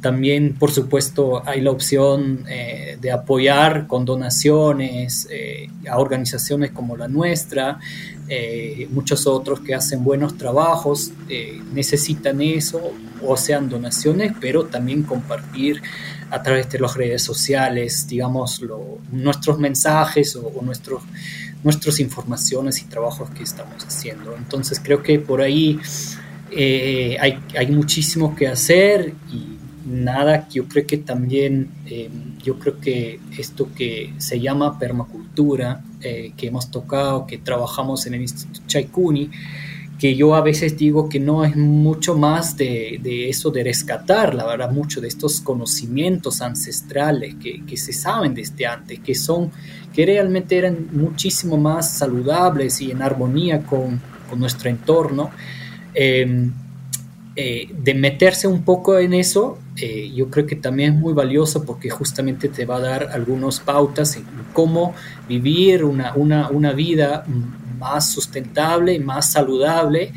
También, 0.00 0.54
por 0.54 0.70
supuesto, 0.70 1.42
hay 1.46 1.60
la 1.60 1.70
opción 1.70 2.44
eh, 2.48 2.98
de 3.00 3.10
apoyar 3.10 3.86
con 3.86 4.04
donaciones 4.04 5.28
eh, 5.30 5.68
a 5.88 5.98
organizaciones 5.98 6.70
como 6.70 6.96
la 6.96 7.08
nuestra, 7.08 7.78
eh, 8.28 8.88
muchos 8.90 9.26
otros 9.26 9.60
que 9.60 9.74
hacen 9.74 10.04
buenos 10.04 10.36
trabajos 10.36 11.12
necesitan 11.72 12.40
eso, 12.40 12.92
o 13.24 13.36
sean 13.36 13.68
donaciones, 13.68 14.32
pero 14.40 14.64
también 14.64 15.04
compartir 15.04 15.80
a 16.30 16.42
través 16.42 16.68
de 16.70 16.78
las 16.80 16.96
redes 16.96 17.22
sociales, 17.22 18.06
digamos, 18.08 18.60
nuestros 19.12 19.58
mensajes 19.58 20.34
o, 20.34 20.46
o 20.46 20.62
nuestros 20.62 21.02
nuestras 21.62 22.00
informaciones 22.00 22.80
y 22.82 22.86
trabajos 22.86 23.30
que 23.30 23.42
estamos 23.42 23.84
haciendo. 23.84 24.36
Entonces 24.36 24.80
creo 24.82 25.02
que 25.02 25.18
por 25.18 25.40
ahí 25.40 25.78
eh, 26.50 27.16
hay, 27.20 27.38
hay, 27.56 27.70
muchísimo 27.70 28.34
que 28.34 28.48
hacer 28.48 29.14
y 29.32 29.58
nada, 29.88 30.48
yo 30.50 30.66
creo 30.66 30.86
que 30.86 30.98
también, 30.98 31.70
eh, 31.86 32.10
yo 32.42 32.58
creo 32.58 32.80
que 32.80 33.20
esto 33.38 33.68
que 33.74 34.12
se 34.18 34.40
llama 34.40 34.78
permacultura, 34.78 35.82
eh, 36.02 36.32
que 36.36 36.48
hemos 36.48 36.70
tocado, 36.70 37.26
que 37.26 37.38
trabajamos 37.38 38.06
en 38.06 38.14
el 38.14 38.22
Instituto 38.22 38.60
Chaikuni, 38.66 39.30
que 39.98 40.16
yo 40.16 40.34
a 40.34 40.40
veces 40.40 40.76
digo 40.76 41.08
que 41.08 41.20
no 41.20 41.44
es 41.44 41.56
mucho 41.56 42.16
más 42.16 42.56
de, 42.56 42.98
de 43.00 43.28
eso 43.28 43.50
de 43.50 43.62
rescatar, 43.62 44.34
la 44.34 44.44
verdad, 44.44 44.70
mucho 44.70 45.00
de 45.00 45.08
estos 45.08 45.40
conocimientos 45.40 46.42
ancestrales 46.42 47.36
que, 47.36 47.64
que, 47.64 47.76
se 47.76 47.92
saben 47.92 48.34
desde 48.34 48.66
antes, 48.66 48.98
que 48.98 49.14
son, 49.14 49.52
que 49.92 50.04
realmente 50.04 50.58
eran 50.58 50.88
muchísimo 50.92 51.56
más 51.56 51.98
saludables 51.98 52.80
y 52.80 52.90
en 52.90 53.00
armonía 53.00 53.62
con, 53.62 54.00
con 54.28 54.40
nuestro 54.40 54.70
entorno. 54.70 55.30
Em, 55.94 56.52
eh, 57.34 57.70
de 57.72 57.94
meterse 57.94 58.46
un 58.46 58.62
poco 58.62 58.98
en 58.98 59.14
eso, 59.14 59.58
eh, 59.76 60.12
yo 60.14 60.28
creo 60.28 60.44
que 60.44 60.56
también 60.56 60.94
es 60.94 61.00
muy 61.00 61.14
valioso 61.14 61.64
porque 61.64 61.88
justamente 61.88 62.48
te 62.48 62.66
va 62.66 62.76
a 62.76 62.80
dar 62.80 63.08
algunas 63.10 63.58
pautas 63.58 64.16
en 64.16 64.24
cómo 64.52 64.94
vivir 65.28 65.82
una, 65.84 66.14
una, 66.14 66.50
una 66.50 66.72
vida 66.72 67.24
más 67.78 68.12
sustentable, 68.12 69.00
más 69.00 69.32
saludable 69.32 70.12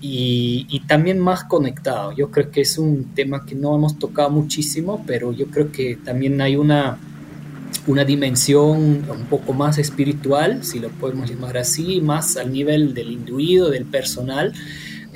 y, 0.00 0.82
también 0.86 1.18
más 1.18 1.42
conectado. 1.42 2.12
Yo 2.12 2.30
creo 2.30 2.52
que 2.52 2.60
es 2.60 2.78
un 2.78 3.12
tema 3.14 3.44
que 3.44 3.56
no 3.56 3.74
hemos 3.74 3.98
tocado 3.98 4.30
muchísimo, 4.30 5.02
pero 5.04 5.32
yo 5.32 5.46
creo 5.46 5.72
que 5.72 5.96
también 5.96 6.40
hay 6.40 6.54
una, 6.54 6.96
una 7.88 8.04
dimensión 8.04 9.04
un 9.10 9.26
poco 9.28 9.52
más 9.52 9.78
espiritual, 9.78 10.62
si 10.62 10.78
lo 10.78 10.90
podemos 10.90 11.28
llamar 11.28 11.58
así, 11.58 12.00
más 12.00 12.36
al 12.36 12.52
nivel 12.52 12.94
del 12.94 13.10
individuo, 13.10 13.68
del 13.68 13.84
personal 13.84 14.52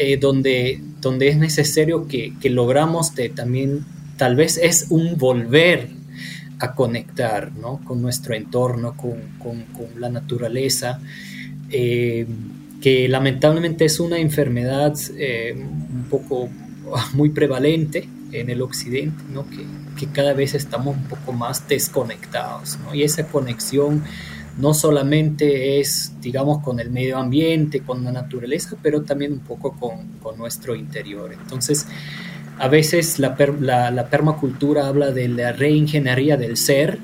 eh, 0.02 0.16
donde, 0.16 0.80
donde 1.02 1.28
es 1.28 1.36
necesario 1.36 2.08
que, 2.08 2.32
que, 2.40 2.48
logramos 2.48 3.14
de 3.14 3.28
también, 3.28 3.84
tal 4.16 4.34
vez 4.34 4.56
es 4.56 4.86
un 4.88 5.18
volver 5.18 5.90
a 6.58 6.74
conectar 6.74 7.52
¿no? 7.52 7.82
con 7.84 8.00
nuestro 8.00 8.34
entorno, 8.34 8.96
con, 8.96 9.20
con, 9.38 9.60
con 9.64 10.00
la 10.00 10.08
naturaleza, 10.08 11.00
eh, 11.68 12.26
que 12.80 13.10
lamentablemente 13.10 13.84
es 13.84 14.00
una 14.00 14.16
enfermedad 14.16 14.96
eh, 15.18 15.54
un 15.54 16.06
poco 16.08 16.48
muy 17.12 17.28
prevalente 17.28 18.08
en 18.32 18.48
el 18.48 18.62
occidente, 18.62 19.22
¿no? 19.30 19.50
que, 19.50 19.66
que, 19.98 20.10
cada 20.10 20.32
vez 20.32 20.54
estamos 20.54 20.96
un 20.96 21.04
poco 21.04 21.34
más 21.34 21.68
desconectados, 21.68 22.78
¿no? 22.86 22.94
y 22.94 23.02
esa 23.02 23.26
conexión 23.26 24.02
no 24.60 24.74
solamente 24.74 25.80
es, 25.80 26.12
digamos, 26.20 26.62
con 26.62 26.80
el 26.80 26.90
medio 26.90 27.18
ambiente, 27.18 27.80
con 27.80 28.04
la 28.04 28.12
naturaleza, 28.12 28.76
pero 28.82 29.02
también 29.02 29.32
un 29.32 29.40
poco 29.40 29.72
con, 29.72 30.10
nuestro 30.36 30.74
interior. 30.74 31.32
Entonces, 31.32 31.86
a 32.58 32.68
veces 32.68 33.18
la, 33.18 33.34
permacultura 33.34 34.86
habla 34.86 35.10
de 35.10 35.28
la 35.28 35.52
reingeniería 35.52 36.36
del 36.36 36.56
ser, 36.56 36.98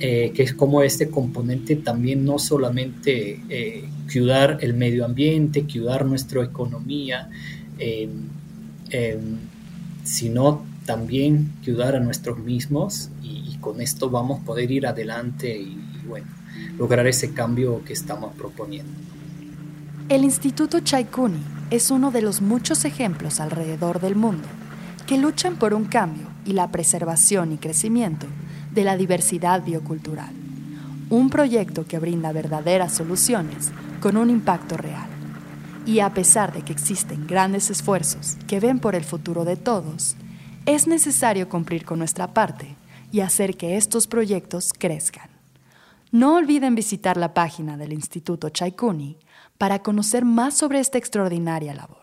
eh, 0.00 0.32
que 0.34 0.42
es 0.42 0.54
como 0.54 0.82
este 0.82 1.10
componente 1.10 1.76
también 1.76 2.24
no 2.24 2.38
solamente 2.38 3.40
eh, 3.50 3.84
cuidar 4.10 4.58
el 4.62 4.74
medio 4.74 5.04
ambiente, 5.04 5.64
cuidar 5.64 6.06
nuestra 6.06 6.42
economía, 6.42 7.28
em, 7.78 8.28
em, 8.90 9.38
sino 10.02 10.64
también 10.86 11.52
cuidar 11.64 11.94
a 11.96 12.00
nosotros 12.00 12.38
mismos 12.38 13.10
y, 13.22 13.40
con 13.60 13.82
esto 13.82 14.08
vamos 14.08 14.40
a 14.40 14.44
poder 14.44 14.70
ir 14.70 14.86
adelante 14.86 15.54
y 15.54 15.76
bueno, 16.08 16.26
lograr 16.78 17.06
ese 17.06 17.32
cambio 17.32 17.84
que 17.84 17.92
estamos 17.92 18.34
proponiendo. 18.34 18.92
El 20.08 20.24
Instituto 20.24 20.80
Chaikuni 20.80 21.42
es 21.70 21.90
uno 21.90 22.10
de 22.10 22.22
los 22.22 22.40
muchos 22.40 22.84
ejemplos 22.84 23.38
alrededor 23.38 24.00
del 24.00 24.16
mundo 24.16 24.48
que 25.06 25.18
luchan 25.18 25.56
por 25.56 25.74
un 25.74 25.84
cambio 25.84 26.26
y 26.44 26.52
la 26.52 26.68
preservación 26.68 27.52
y 27.52 27.58
crecimiento 27.58 28.26
de 28.72 28.84
la 28.84 28.96
diversidad 28.96 29.64
biocultural. 29.64 30.32
Un 31.10 31.30
proyecto 31.30 31.86
que 31.86 31.98
brinda 31.98 32.32
verdaderas 32.32 32.94
soluciones 32.94 33.70
con 34.00 34.16
un 34.16 34.30
impacto 34.30 34.76
real. 34.76 35.08
Y 35.86 36.00
a 36.00 36.12
pesar 36.14 36.52
de 36.52 36.62
que 36.62 36.72
existen 36.72 37.26
grandes 37.26 37.70
esfuerzos 37.70 38.36
que 38.46 38.60
ven 38.60 38.78
por 38.78 38.94
el 38.94 39.04
futuro 39.04 39.44
de 39.44 39.56
todos, 39.56 40.16
es 40.66 40.86
necesario 40.86 41.48
cumplir 41.48 41.84
con 41.84 41.98
nuestra 41.98 42.34
parte 42.34 42.76
y 43.10 43.20
hacer 43.20 43.56
que 43.56 43.76
estos 43.76 44.06
proyectos 44.06 44.72
crezcan. 44.72 45.29
No 46.12 46.34
olviden 46.34 46.74
visitar 46.74 47.16
la 47.16 47.34
página 47.34 47.76
del 47.76 47.92
Instituto 47.92 48.48
Chaikuni 48.48 49.16
para 49.58 49.80
conocer 49.80 50.24
más 50.24 50.54
sobre 50.54 50.80
esta 50.80 50.98
extraordinaria 50.98 51.72
labor. 51.72 51.98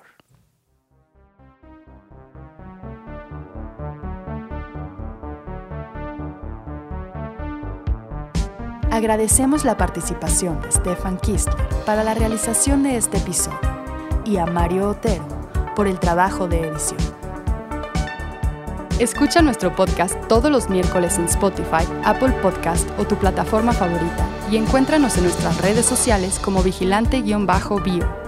Agradecemos 8.90 9.66
la 9.66 9.76
participación 9.76 10.62
de 10.62 10.72
Stefan 10.72 11.18
Kistler 11.20 11.68
para 11.86 12.06
la 12.06 12.14
realización 12.14 12.84
de 12.84 12.96
este 12.96 13.18
episodio 13.18 13.60
y 14.26 14.38
a 14.38 14.46
Mario 14.46 14.90
Otero 14.90 15.28
por 15.76 15.86
el 15.86 16.00
trabajo 16.00 16.48
de 16.48 16.70
edición. 16.70 17.27
Escucha 19.00 19.44
nuestro 19.44 19.76
podcast 19.76 20.20
todos 20.28 20.50
los 20.50 20.70
miércoles 20.70 21.20
en 21.20 21.26
Spotify, 21.26 21.88
Apple 22.04 22.32
Podcast 22.42 22.90
o 22.98 23.06
tu 23.06 23.16
plataforma 23.16 23.72
favorita 23.72 24.28
y 24.50 24.58
encuéntranos 24.58 25.16
en 25.18 25.24
nuestras 25.26 25.62
redes 25.62 25.86
sociales 25.86 26.40
como 26.40 26.64
vigilante-bio. 26.64 28.27